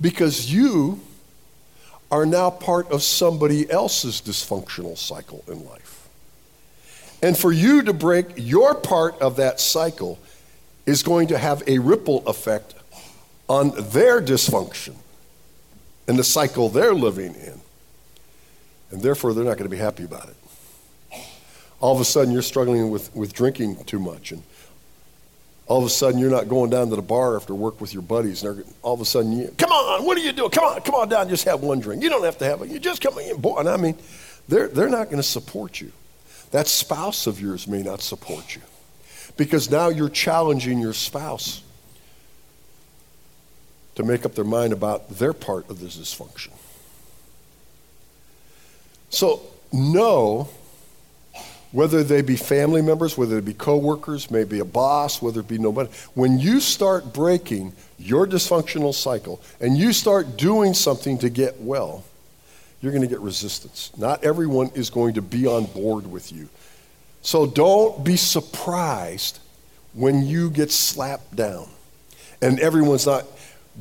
Because 0.00 0.52
you 0.52 1.00
are 2.10 2.26
now 2.26 2.50
part 2.50 2.90
of 2.90 3.02
somebody 3.02 3.70
else's 3.70 4.20
dysfunctional 4.20 4.96
cycle 4.96 5.44
in 5.48 5.64
life. 5.66 6.08
And 7.22 7.36
for 7.36 7.50
you 7.50 7.82
to 7.82 7.92
break 7.92 8.26
your 8.36 8.74
part 8.74 9.20
of 9.20 9.36
that 9.36 9.58
cycle 9.60 10.18
is 10.84 11.02
going 11.02 11.28
to 11.28 11.38
have 11.38 11.62
a 11.66 11.78
ripple 11.78 12.26
effect 12.26 12.74
on 13.48 13.70
their 13.90 14.20
dysfunction 14.20 14.94
and 16.06 16.18
the 16.18 16.24
cycle 16.24 16.68
they're 16.68 16.94
living 16.94 17.34
in. 17.34 17.60
And 18.90 19.02
therefore, 19.02 19.32
they're 19.34 19.44
not 19.44 19.58
going 19.58 19.68
to 19.68 19.76
be 19.76 19.82
happy 19.82 20.04
about 20.04 20.28
it. 20.28 21.22
All 21.80 21.94
of 21.94 22.00
a 22.00 22.04
sudden, 22.04 22.32
you're 22.32 22.42
struggling 22.42 22.90
with, 22.90 23.14
with 23.14 23.32
drinking 23.32 23.84
too 23.84 23.98
much. 23.98 24.30
And 24.30 24.42
all 25.66 25.80
of 25.80 25.84
a 25.84 25.90
sudden, 25.90 26.20
you're 26.20 26.30
not 26.30 26.48
going 26.48 26.70
down 26.70 26.90
to 26.90 26.96
the 26.96 27.02
bar 27.02 27.36
after 27.36 27.54
work 27.54 27.80
with 27.80 27.92
your 27.92 28.02
buddies. 28.02 28.42
And 28.44 28.64
all 28.82 28.94
of 28.94 29.00
a 29.00 29.04
sudden, 29.04 29.32
you, 29.32 29.54
come 29.58 29.70
on, 29.70 30.04
what 30.04 30.16
are 30.16 30.20
you 30.20 30.32
doing? 30.32 30.50
Come 30.50 30.64
on, 30.64 30.80
come 30.82 30.94
on 30.94 31.08
down, 31.08 31.28
just 31.28 31.44
have 31.44 31.60
one 31.60 31.80
drink. 31.80 32.02
You 32.02 32.08
don't 32.08 32.24
have 32.24 32.38
to 32.38 32.44
have 32.44 32.62
it. 32.62 32.68
You 32.68 32.78
just 32.78 33.02
come 33.02 33.18
in. 33.18 33.40
Boy, 33.40 33.58
and 33.58 33.68
I 33.68 33.76
mean, 33.76 33.96
they're, 34.48 34.68
they're 34.68 34.88
not 34.88 35.06
going 35.06 35.16
to 35.16 35.24
support 35.24 35.80
you 35.80 35.90
that 36.50 36.68
spouse 36.68 37.26
of 37.26 37.40
yours 37.40 37.66
may 37.66 37.82
not 37.82 38.00
support 38.00 38.54
you 38.54 38.62
because 39.36 39.70
now 39.70 39.88
you're 39.88 40.08
challenging 40.08 40.78
your 40.78 40.92
spouse 40.92 41.62
to 43.94 44.02
make 44.02 44.24
up 44.24 44.34
their 44.34 44.44
mind 44.44 44.72
about 44.72 45.08
their 45.08 45.32
part 45.32 45.68
of 45.70 45.80
this 45.80 45.96
dysfunction. 45.98 46.52
So, 49.10 49.42
know 49.72 50.48
whether 51.72 52.02
they 52.02 52.22
be 52.22 52.36
family 52.36 52.82
members, 52.82 53.18
whether 53.18 53.34
they 53.34 53.40
be 53.40 53.54
coworkers, 53.54 54.30
maybe 54.30 54.60
a 54.60 54.64
boss, 54.64 55.20
whether 55.20 55.40
it 55.40 55.48
be 55.48 55.58
nobody. 55.58 55.90
When 56.14 56.38
you 56.38 56.60
start 56.60 57.12
breaking 57.12 57.72
your 57.98 58.26
dysfunctional 58.26 58.94
cycle 58.94 59.40
and 59.60 59.76
you 59.76 59.92
start 59.92 60.36
doing 60.36 60.74
something 60.74 61.18
to 61.18 61.28
get 61.28 61.60
well, 61.60 62.04
you're 62.80 62.92
going 62.92 63.02
to 63.02 63.08
get 63.08 63.20
resistance. 63.20 63.90
Not 63.96 64.24
everyone 64.24 64.70
is 64.74 64.90
going 64.90 65.14
to 65.14 65.22
be 65.22 65.46
on 65.46 65.64
board 65.66 66.10
with 66.10 66.32
you. 66.32 66.48
So 67.22 67.46
don't 67.46 68.04
be 68.04 68.16
surprised 68.16 69.40
when 69.92 70.24
you 70.24 70.50
get 70.50 70.70
slapped 70.70 71.34
down 71.34 71.68
and 72.40 72.60
everyone's 72.60 73.06
not 73.06 73.24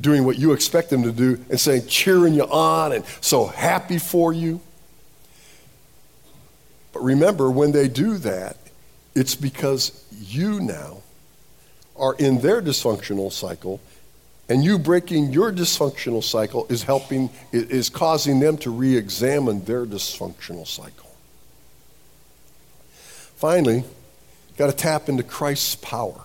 doing 0.00 0.24
what 0.24 0.38
you 0.38 0.52
expect 0.52 0.90
them 0.90 1.02
to 1.04 1.12
do 1.12 1.42
and 1.48 1.58
saying, 1.60 1.86
cheering 1.86 2.34
you 2.34 2.44
on 2.44 2.92
and 2.92 3.04
so 3.20 3.46
happy 3.46 3.98
for 3.98 4.32
you. 4.32 4.60
But 6.96 7.04
remember, 7.04 7.50
when 7.50 7.72
they 7.72 7.88
do 7.88 8.16
that, 8.18 8.56
it's 9.14 9.34
because 9.34 10.02
you 10.18 10.60
now 10.60 11.02
are 11.94 12.14
in 12.14 12.40
their 12.40 12.62
dysfunctional 12.62 13.30
cycle, 13.30 13.82
and 14.48 14.64
you 14.64 14.78
breaking 14.78 15.30
your 15.30 15.52
dysfunctional 15.52 16.24
cycle 16.24 16.66
is 16.70 16.84
helping, 16.84 17.28
is 17.52 17.90
causing 17.90 18.40
them 18.40 18.56
to 18.58 18.70
re 18.70 18.96
examine 18.96 19.62
their 19.66 19.84
dysfunctional 19.84 20.66
cycle. 20.66 21.10
Finally, 23.36 23.84
got 24.56 24.68
to 24.68 24.72
tap 24.72 25.10
into 25.10 25.22
Christ's 25.22 25.74
power. 25.74 26.22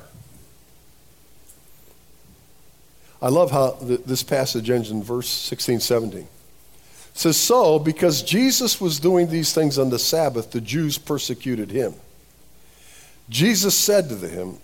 I 3.22 3.28
love 3.28 3.52
how 3.52 3.72
this 3.82 4.24
passage 4.24 4.70
ends 4.70 4.90
in 4.90 5.04
verse 5.04 5.28
16, 5.28 5.82
17. 5.82 6.30
It 7.14 7.18
says, 7.18 7.38
So, 7.38 7.80
because 7.80 8.22
Jesus 8.24 8.80
was 8.80 9.00
doing 9.00 9.28
these 9.28 9.54
things 9.54 9.78
on 9.78 9.90
the 9.90 10.00
Sabbath, 10.00 10.52
the 10.52 10.62
Jews 10.62 10.98
persecuted 10.98 11.72
him. 11.72 11.94
Jesus 13.30 13.78
said 13.78 14.10
to 14.10 14.16
them, 14.16 14.58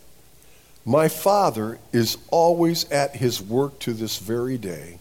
My 0.85 1.07
Father 1.07 1.79
is 1.91 2.17
always 2.31 2.89
at 2.91 3.15
his 3.15 3.41
work 3.41 3.79
to 3.79 3.93
this 3.93 4.17
very 4.17 4.57
day, 4.57 4.99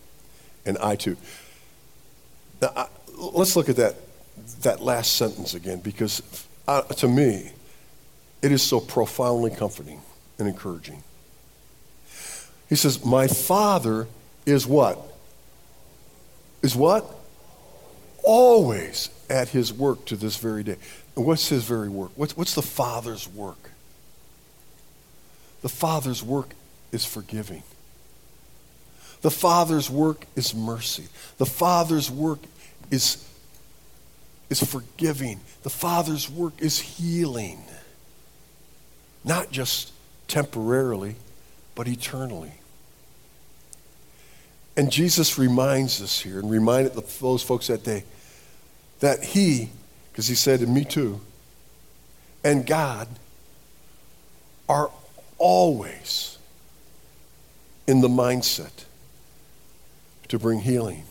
and 0.64 0.78
I 0.78 0.96
too. 0.96 1.16
Now, 2.60 2.72
I, 2.76 2.88
let's 3.16 3.56
look 3.56 3.68
at 3.68 3.76
that, 3.76 3.96
that 4.62 4.80
last 4.80 5.14
sentence 5.14 5.54
again, 5.54 5.80
because 5.80 6.22
uh, 6.68 6.82
to 6.82 7.08
me, 7.08 7.50
it 8.42 8.52
is 8.52 8.62
so 8.62 8.80
profoundly 8.80 9.50
comforting 9.50 10.00
and 10.38 10.48
encouraging. 10.48 11.02
He 12.68 12.74
says, 12.74 13.04
My 13.04 13.26
Father 13.26 14.06
is 14.44 14.66
what? 14.66 15.00
Is 16.62 16.74
what? 16.74 17.04
Always 18.26 19.08
at 19.30 19.50
his 19.50 19.72
work 19.72 20.04
to 20.06 20.16
this 20.16 20.36
very 20.36 20.64
day. 20.64 20.76
What's 21.14 21.48
his 21.48 21.64
very 21.64 21.88
work? 21.88 22.10
What's, 22.16 22.36
what's 22.36 22.56
the 22.56 22.60
Father's 22.62 23.28
work? 23.28 23.70
The 25.62 25.68
Father's 25.68 26.24
work 26.24 26.50
is 26.90 27.04
forgiving. 27.04 27.62
The 29.22 29.30
Father's 29.30 29.88
work 29.88 30.26
is 30.34 30.56
mercy. 30.56 31.06
The 31.38 31.46
Father's 31.46 32.10
work 32.10 32.40
is, 32.90 33.24
is 34.50 34.60
forgiving. 34.60 35.38
The 35.62 35.70
Father's 35.70 36.28
work 36.28 36.54
is 36.58 36.80
healing. 36.80 37.62
Not 39.24 39.52
just 39.52 39.92
temporarily, 40.26 41.14
but 41.76 41.86
eternally. 41.86 42.54
And 44.76 44.90
Jesus 44.90 45.38
reminds 45.38 46.02
us 46.02 46.20
here 46.20 46.40
and 46.40 46.50
reminded 46.50 46.94
those 46.94 47.42
folks 47.44 47.68
that 47.68 47.84
day 47.84 48.02
that 49.00 49.22
He, 49.22 49.70
because 50.10 50.28
He 50.28 50.34
said, 50.34 50.60
and 50.60 50.74
me 50.74 50.84
too, 50.84 51.20
and 52.44 52.66
God 52.66 53.08
are 54.68 54.90
always 55.38 56.38
in 57.86 58.00
the 58.00 58.08
mindset 58.08 58.84
to 60.28 60.38
bring 60.38 60.60
healing, 60.60 61.04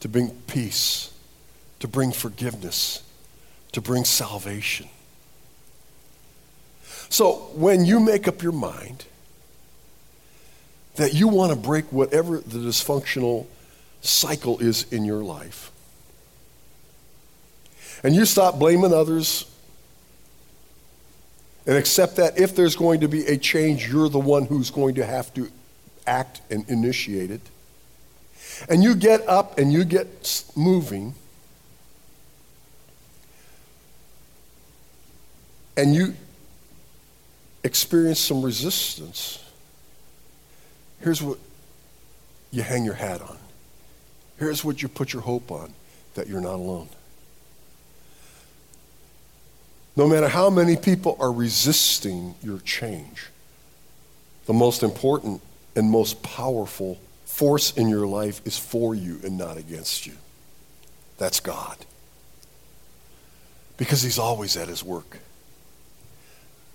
to 0.00 0.08
bring 0.08 0.30
peace, 0.46 1.12
to 1.78 1.88
bring 1.88 2.12
forgiveness, 2.12 3.02
to 3.72 3.80
bring 3.80 4.04
salvation. 4.04 4.88
So 7.08 7.50
when 7.54 7.84
you 7.84 8.00
make 8.00 8.28
up 8.28 8.42
your 8.42 8.52
mind 8.52 9.04
that 10.96 11.14
you 11.14 11.28
want 11.28 11.50
to 11.50 11.58
break 11.58 11.90
whatever 11.92 12.38
the 12.38 12.58
dysfunctional 12.58 13.46
cycle 14.02 14.58
is 14.58 14.90
in 14.92 15.04
your 15.04 15.22
life. 15.22 15.70
And 18.02 18.14
you 18.14 18.24
stop 18.24 18.58
blaming 18.58 18.92
others 18.92 19.44
and 21.66 21.76
accept 21.76 22.16
that 22.16 22.38
if 22.38 22.56
there's 22.56 22.76
going 22.76 23.00
to 23.00 23.08
be 23.08 23.26
a 23.26 23.36
change, 23.36 23.88
you're 23.90 24.08
the 24.08 24.18
one 24.18 24.46
who's 24.46 24.70
going 24.70 24.94
to 24.96 25.04
have 25.04 25.32
to 25.34 25.50
act 26.06 26.40
and 26.50 26.68
initiate 26.68 27.30
it. 27.30 27.42
And 28.68 28.82
you 28.82 28.94
get 28.94 29.26
up 29.28 29.58
and 29.58 29.72
you 29.72 29.84
get 29.84 30.44
moving. 30.56 31.14
And 35.76 35.94
you 35.94 36.14
experience 37.62 38.20
some 38.20 38.42
resistance 38.42 39.40
Here's 41.00 41.22
what 41.22 41.38
you 42.50 42.62
hang 42.62 42.84
your 42.84 42.94
hat 42.94 43.22
on. 43.22 43.38
Here's 44.38 44.64
what 44.64 44.82
you 44.82 44.88
put 44.88 45.12
your 45.12 45.22
hope 45.22 45.50
on 45.50 45.72
that 46.14 46.28
you're 46.28 46.40
not 46.40 46.54
alone. 46.54 46.88
No 49.96 50.08
matter 50.08 50.28
how 50.28 50.50
many 50.50 50.76
people 50.76 51.16
are 51.20 51.32
resisting 51.32 52.34
your 52.42 52.58
change, 52.60 53.28
the 54.46 54.52
most 54.52 54.82
important 54.82 55.40
and 55.76 55.90
most 55.90 56.22
powerful 56.22 56.98
force 57.24 57.72
in 57.72 57.88
your 57.88 58.06
life 58.06 58.40
is 58.46 58.58
for 58.58 58.94
you 58.94 59.20
and 59.24 59.36
not 59.36 59.56
against 59.56 60.06
you. 60.06 60.14
That's 61.18 61.40
God. 61.40 61.76
Because 63.76 64.02
He's 64.02 64.18
always 64.18 64.56
at 64.56 64.68
His 64.68 64.82
work 64.82 65.18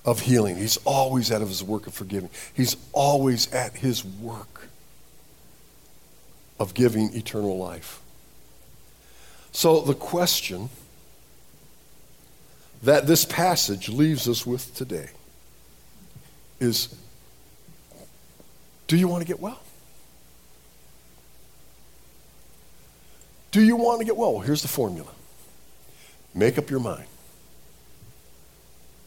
of 0.06 0.21
healing. 0.21 0.56
He's 0.56 0.78
always 0.86 1.32
at 1.32 1.41
his 1.41 1.63
work 1.63 1.88
of 1.88 1.93
forgiving. 1.93 2.30
He's 2.54 2.78
always 2.93 3.51
at 3.51 3.73
his 3.78 4.06
work 4.06 4.67
of 6.60 6.73
giving 6.73 7.13
eternal 7.15 7.58
life. 7.58 8.01
So 9.51 9.82
the 9.82 9.95
question 9.95 10.69
that 12.86 13.08
this 13.08 13.26
passage 13.26 13.89
leaves 13.89 14.30
us 14.30 14.45
with 14.45 14.74
today 14.76 15.10
is 16.60 16.95
do 18.88 18.95
you 18.95 19.08
want 19.08 19.21
to 19.21 19.28
get 19.28 19.39
well? 19.39 19.60
Do 23.52 23.62
you 23.62 23.76
want 23.76 24.00
to 24.00 24.06
get 24.06 24.15
well? 24.15 24.39
Here's 24.39 24.62
the 24.62 24.67
formula. 24.67 25.10
Make 26.36 26.60
up 26.60 26.69
your 26.69 26.80
mind. 26.80 27.06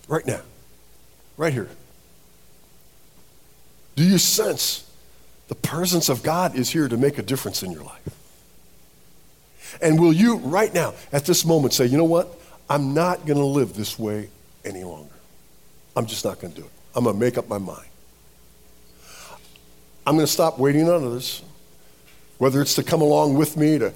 Right 0.08 0.26
now. 0.26 0.40
Right 1.36 1.52
here. 1.52 1.68
Do 3.94 4.02
you 4.02 4.18
sense 4.18 4.90
the 5.46 5.54
presence 5.54 6.08
of 6.08 6.22
God 6.24 6.56
is 6.56 6.70
here 6.70 6.88
to 6.88 6.96
make 6.96 7.18
a 7.18 7.22
difference 7.22 7.62
in 7.62 7.70
your 7.70 7.84
life? 7.84 8.02
And 9.80 10.00
will 10.00 10.12
you, 10.12 10.38
right 10.38 10.72
now, 10.74 10.94
at 11.12 11.26
this 11.26 11.44
moment, 11.44 11.74
say, 11.74 11.86
you 11.86 11.96
know 11.96 12.04
what? 12.04 12.37
I'm 12.70 12.94
not 12.94 13.26
going 13.26 13.38
to 13.38 13.44
live 13.44 13.74
this 13.74 13.98
way 13.98 14.28
any 14.64 14.84
longer. 14.84 15.14
I'm 15.96 16.06
just 16.06 16.24
not 16.24 16.40
going 16.40 16.52
to 16.52 16.60
do 16.60 16.66
it. 16.66 16.72
I'm 16.94 17.04
going 17.04 17.16
to 17.16 17.20
make 17.20 17.38
up 17.38 17.48
my 17.48 17.58
mind. 17.58 17.88
I'm 20.06 20.14
going 20.14 20.26
to 20.26 20.32
stop 20.32 20.58
waiting 20.58 20.88
on 20.88 20.94
others, 20.94 21.42
whether 22.38 22.62
it's 22.62 22.74
to 22.76 22.82
come 22.82 23.02
along 23.02 23.34
with 23.34 23.56
me, 23.56 23.78
to 23.78 23.92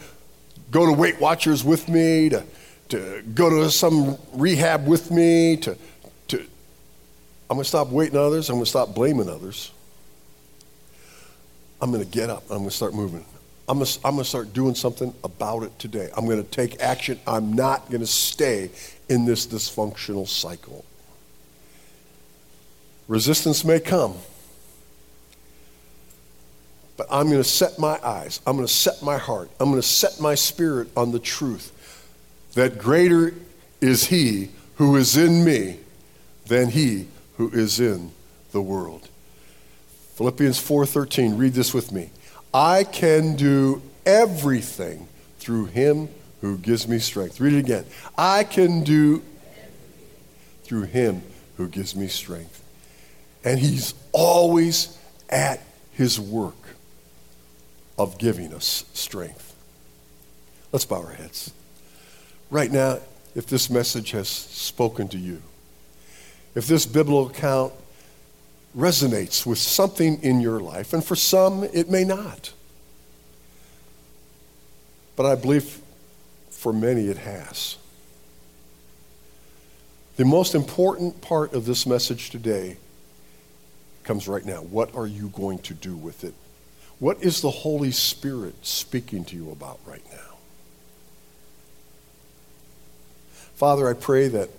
go 0.71 0.87
to 0.87 0.93
Weight 0.93 1.21
Watchers 1.21 1.65
with 1.65 1.89
me, 1.89 2.29
to, 2.31 2.45
to 2.91 3.23
go 3.35 3.49
to 3.49 3.71
some 3.71 4.19
rehab 4.35 4.87
with 4.87 5.11
me, 5.11 5.57
to 5.59 5.77
to 6.29 6.39
I'm 7.51 7.57
going 7.57 7.65
to 7.65 7.69
stop 7.69 7.89
waiting 7.89 8.19
on 8.19 8.27
others. 8.27 8.49
I'm 8.51 8.57
going 8.57 8.65
to 8.65 8.71
stop 8.71 8.95
blaming 8.95 9.29
others. 9.29 9.71
I'm 11.81 11.91
going 11.91 12.05
to 12.05 12.11
get 12.11 12.31
up. 12.31 12.43
I'm 12.51 12.59
going 12.59 12.71
to 12.71 12.77
start 12.77 12.95
moving. 12.95 13.25
I'm 13.73 13.79
going 13.79 14.19
to, 14.19 14.25
start 14.25 14.53
doing 14.53 14.75
something 14.75 15.15
about 15.25 15.63
it 15.63 15.79
today. 15.79 16.11
I'm 16.15 16.27
going 16.27 16.45
to 16.45 16.51
take 16.51 16.79
action. 16.83 17.19
I'm 17.27 17.55
not 17.55 17.89
going 17.89 18.03
to 18.03 18.07
stay 18.07 18.69
in 19.09 19.25
this 19.25 19.47
dysfunctional 19.47 20.29
cycle. 20.29 20.85
Resistance 23.09 23.65
may 23.65 23.81
come, 23.81 24.15
but 26.99 27.07
I'm 27.11 27.31
going 27.31 27.43
to 27.43 27.49
set 27.49 27.79
my 27.79 27.99
eyes, 28.05 28.41
I'm 28.47 28.57
going 28.57 28.69
to 28.69 28.73
set 28.73 29.03
my 29.03 29.17
heart, 29.17 29.51
I'm 29.59 29.71
going 29.71 29.81
to 29.81 29.89
set 29.89 30.21
my 30.21 30.35
spirit 30.35 30.89
on 30.95 31.11
the 31.13 31.19
truth 31.19 31.73
that 32.53 32.77
greater 32.77 33.33
is 33.81 34.05
He 34.05 34.51
who 34.75 34.97
is 34.97 35.17
in 35.17 35.47
me 35.47 35.79
than 36.45 36.69
He 36.69 37.07
who 37.39 37.49
is 37.49 37.81
in 37.81 38.13
the 38.51 38.61
world. 38.61 39.09
Philippians 40.17 40.61
4:13, 40.61 41.39
read 41.39 41.55
this 41.55 41.73
with 41.73 41.91
me. 41.91 42.11
I 42.53 42.85
can 42.85 43.37
do 43.37 43.83
everything 44.05 45.09
through 45.38 45.67
him 45.67 46.09
who 46.41 46.59
gives 46.59 46.87
me 46.87 46.99
strength. 46.99 47.41
Read 47.41 47.55
it 47.55 47.61
again. 47.61 47.85
I 48.17 48.45
can 48.45 48.85
do 48.85 49.23
through 50.65 50.83
him 50.83 51.23
who 51.57 51.69
gives 51.69 51.95
me 51.95 52.09
strength. 52.09 52.62
And 53.45 53.59
he's 53.59 53.95
always 54.12 54.99
at 55.31 55.61
his 55.93 56.21
work 56.21 56.55
of 57.99 58.19
giving 58.19 58.53
us 58.55 58.85
strength. 58.93 59.55
Let's 60.73 60.85
bow 60.85 61.03
our 61.03 61.12
heads. 61.12 61.53
Right 62.51 62.71
now, 62.71 62.99
if 63.35 63.47
this 63.47 63.71
message 63.71 64.11
has 64.11 64.29
spoken 64.29 65.09
to 65.09 65.19
you, 65.19 65.43
if 66.55 66.67
this 66.67 66.87
biblical 66.87 67.29
account 67.29 67.73
resonates 68.77 69.45
with 69.45 69.59
something 69.59 70.23
in 70.23 70.41
your 70.41 70.61
life, 70.61 70.93
and 70.93 71.05
for 71.05 71.17
some, 71.17 71.65
it 71.65 71.91
may 71.91 72.05
not. 72.05 72.53
But 75.17 75.27
I 75.27 75.35
believe 75.35 75.81
for 76.51 76.73
many 76.73 77.07
it 77.07 77.19
has. 77.19 77.77
The 80.17 80.25
most 80.25 80.55
important 80.55 81.21
part 81.21 81.53
of 81.53 81.67
this 81.67 81.87
message 81.87 82.31
today 82.31 82.77
comes 84.05 84.29
right 84.29 84.45
now. 84.45 84.63
What 84.63 84.95
are 84.95 85.07
you 85.07 85.29
going 85.29 85.59
to 85.61 85.75
do 85.75 85.97
with 85.97 86.25
it? 86.25 86.35
What 86.99 87.23
is 87.23 87.41
the 87.41 87.51
Holy 87.51 87.91
Spirit 87.91 88.55
speaking 88.65 89.25
to 89.27 89.37
you 89.37 89.51
about 89.51 89.81
right 89.87 90.05
now? 90.11 90.19
Father, 93.55 93.89
I 93.89 93.93
pray 93.93 94.29
that 94.29 94.51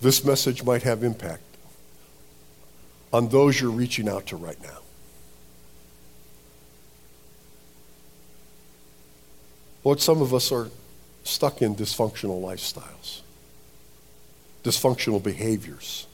this 0.00 0.24
message 0.24 0.64
might 0.64 0.82
have 0.82 1.04
impact 1.04 1.42
on 3.12 3.28
those 3.28 3.60
you're 3.60 3.70
reaching 3.70 4.08
out 4.08 4.26
to 4.26 4.36
right 4.36 4.60
now. 4.62 4.78
Lord, 9.84 10.00
some 10.00 10.22
of 10.22 10.32
us 10.32 10.52
are 10.52 10.70
stuck 11.24 11.60
in 11.60 11.74
dysfunctional 11.74 12.40
lifestyles, 12.40 13.20
dysfunctional 14.64 15.22
behaviors, 15.22 16.06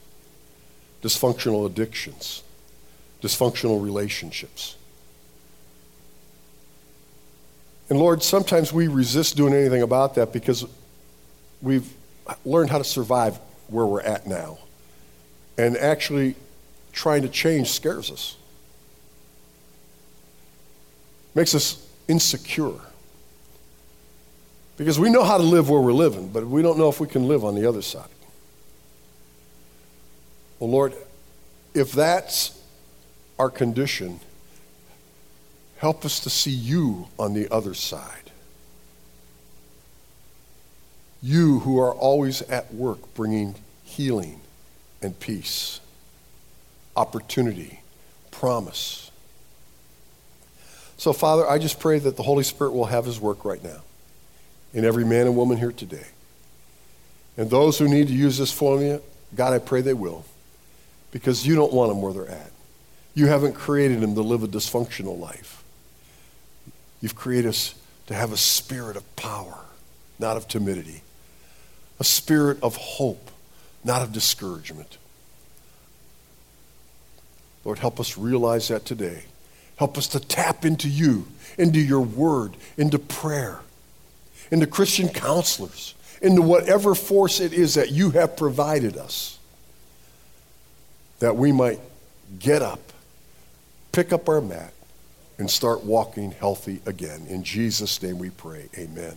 dysfunctional 1.03 1.65
addictions, 1.65 2.43
dysfunctional 3.21 3.81
relationships. 3.81 4.75
And 7.89 7.97
Lord, 7.97 8.21
sometimes 8.21 8.71
we 8.71 8.87
resist 8.87 9.35
doing 9.35 9.53
anything 9.53 9.81
about 9.81 10.15
that 10.15 10.31
because 10.31 10.65
we've 11.61 11.91
learned 12.45 12.69
how 12.69 12.77
to 12.77 12.83
survive 12.83 13.39
where 13.67 13.85
we're 13.85 14.01
at 14.01 14.27
now. 14.27 14.59
And 15.57 15.75
actually, 15.77 16.35
trying 16.91 17.21
to 17.21 17.29
change 17.29 17.69
scares 17.69 18.11
us, 18.11 18.35
makes 21.35 21.55
us 21.55 21.85
insecure. 22.07 22.73
Because 24.77 24.97
we 24.97 25.09
know 25.09 25.23
how 25.23 25.37
to 25.37 25.43
live 25.43 25.69
where 25.69 25.81
we're 25.81 25.91
living, 25.91 26.29
but 26.29 26.47
we 26.47 26.61
don't 26.61 26.77
know 26.77 26.89
if 26.89 26.99
we 26.99 27.07
can 27.07 27.27
live 27.27 27.43
on 27.43 27.55
the 27.55 27.65
other 27.67 27.81
side. 27.81 28.07
Well, 30.59 30.69
Lord, 30.69 30.93
if 31.73 31.91
that's 31.91 32.61
our 33.37 33.49
condition, 33.49 34.19
Help 35.79 36.03
us 36.03 36.19
to 36.19 36.29
see 36.29 36.51
you 36.51 37.07
on 37.17 37.33
the 37.33 37.49
other 37.53 37.73
side. 37.73 38.31
You 41.21 41.59
who 41.59 41.79
are 41.79 41.93
always 41.93 42.41
at 42.43 42.73
work 42.73 43.13
bringing 43.13 43.55
healing 43.85 44.41
and 45.01 45.17
peace, 45.17 45.79
opportunity, 46.99 47.79
promise. 48.29 49.09
So, 50.97 51.13
Father, 51.13 51.49
I 51.49 51.57
just 51.57 51.79
pray 51.79 51.97
that 51.97 52.17
the 52.17 52.23
Holy 52.23 52.43
Spirit 52.43 52.73
will 52.73 52.87
have 52.87 53.05
his 53.05 53.21
work 53.21 53.45
right 53.45 53.63
now 53.63 53.81
in 54.73 54.83
every 54.83 55.05
man 55.05 55.25
and 55.25 55.35
woman 55.35 55.57
here 55.57 55.71
today. 55.71 56.07
And 57.37 57.49
those 57.49 57.79
who 57.79 57.87
need 57.87 58.09
to 58.09 58.13
use 58.13 58.37
this 58.37 58.51
formula, 58.51 58.99
God, 59.33 59.53
I 59.53 59.59
pray 59.59 59.79
they 59.79 59.93
will, 59.93 60.25
because 61.11 61.47
you 61.47 61.55
don't 61.55 61.71
want 61.71 61.89
them 61.89 62.01
where 62.01 62.11
they're 62.11 62.29
at. 62.29 62.51
You 63.15 63.27
haven't 63.27 63.53
created 63.53 64.01
them 64.01 64.13
to 64.15 64.21
live 64.21 64.43
a 64.43 64.47
dysfunctional 64.47 65.17
life. 65.17 65.63
You've 67.01 67.15
created 67.15 67.47
us 67.47 67.75
to 68.07 68.13
have 68.13 68.33
a 68.33 68.37
spirit 68.37 68.97
of 68.97 69.15
power, 69.15 69.57
not 70.19 70.35
of 70.35 70.49
timidity, 70.49 71.01
a 71.97 72.03
spirit 72.03 72.61
of 72.61 72.75
hope, 72.75 73.31
not 73.85 74.01
of 74.01 74.11
discouragement. 74.11 74.97
Lord, 77.65 77.79
help 77.79 77.99
us 77.99 78.17
realize 78.17 78.69
that 78.69 78.85
today. 78.85 79.23
Help 79.75 79.97
us 79.97 80.07
to 80.09 80.19
tap 80.19 80.65
into 80.65 80.89
you, 80.89 81.27
into 81.57 81.79
your 81.79 82.01
word, 82.01 82.55
into 82.77 82.99
prayer, 82.99 83.59
into 84.51 84.67
Christian 84.67 85.09
counselors, 85.09 85.95
into 86.21 86.41
whatever 86.41 86.95
force 86.95 87.39
it 87.39 87.53
is 87.53 87.75
that 87.75 87.91
you 87.91 88.11
have 88.11 88.35
provided 88.35 88.97
us, 88.97 89.37
that 91.19 91.35
we 91.35 91.51
might 91.51 91.79
get 92.39 92.61
up, 92.61 92.79
pick 93.91 94.11
up 94.11 94.27
our 94.27 94.41
mat, 94.41 94.73
and 95.37 95.49
start 95.49 95.85
walking 95.85 96.31
healthy 96.31 96.81
again. 96.85 97.25
In 97.29 97.43
Jesus' 97.43 98.01
name 98.03 98.19
we 98.19 98.29
pray. 98.29 98.67
Amen. 98.77 99.15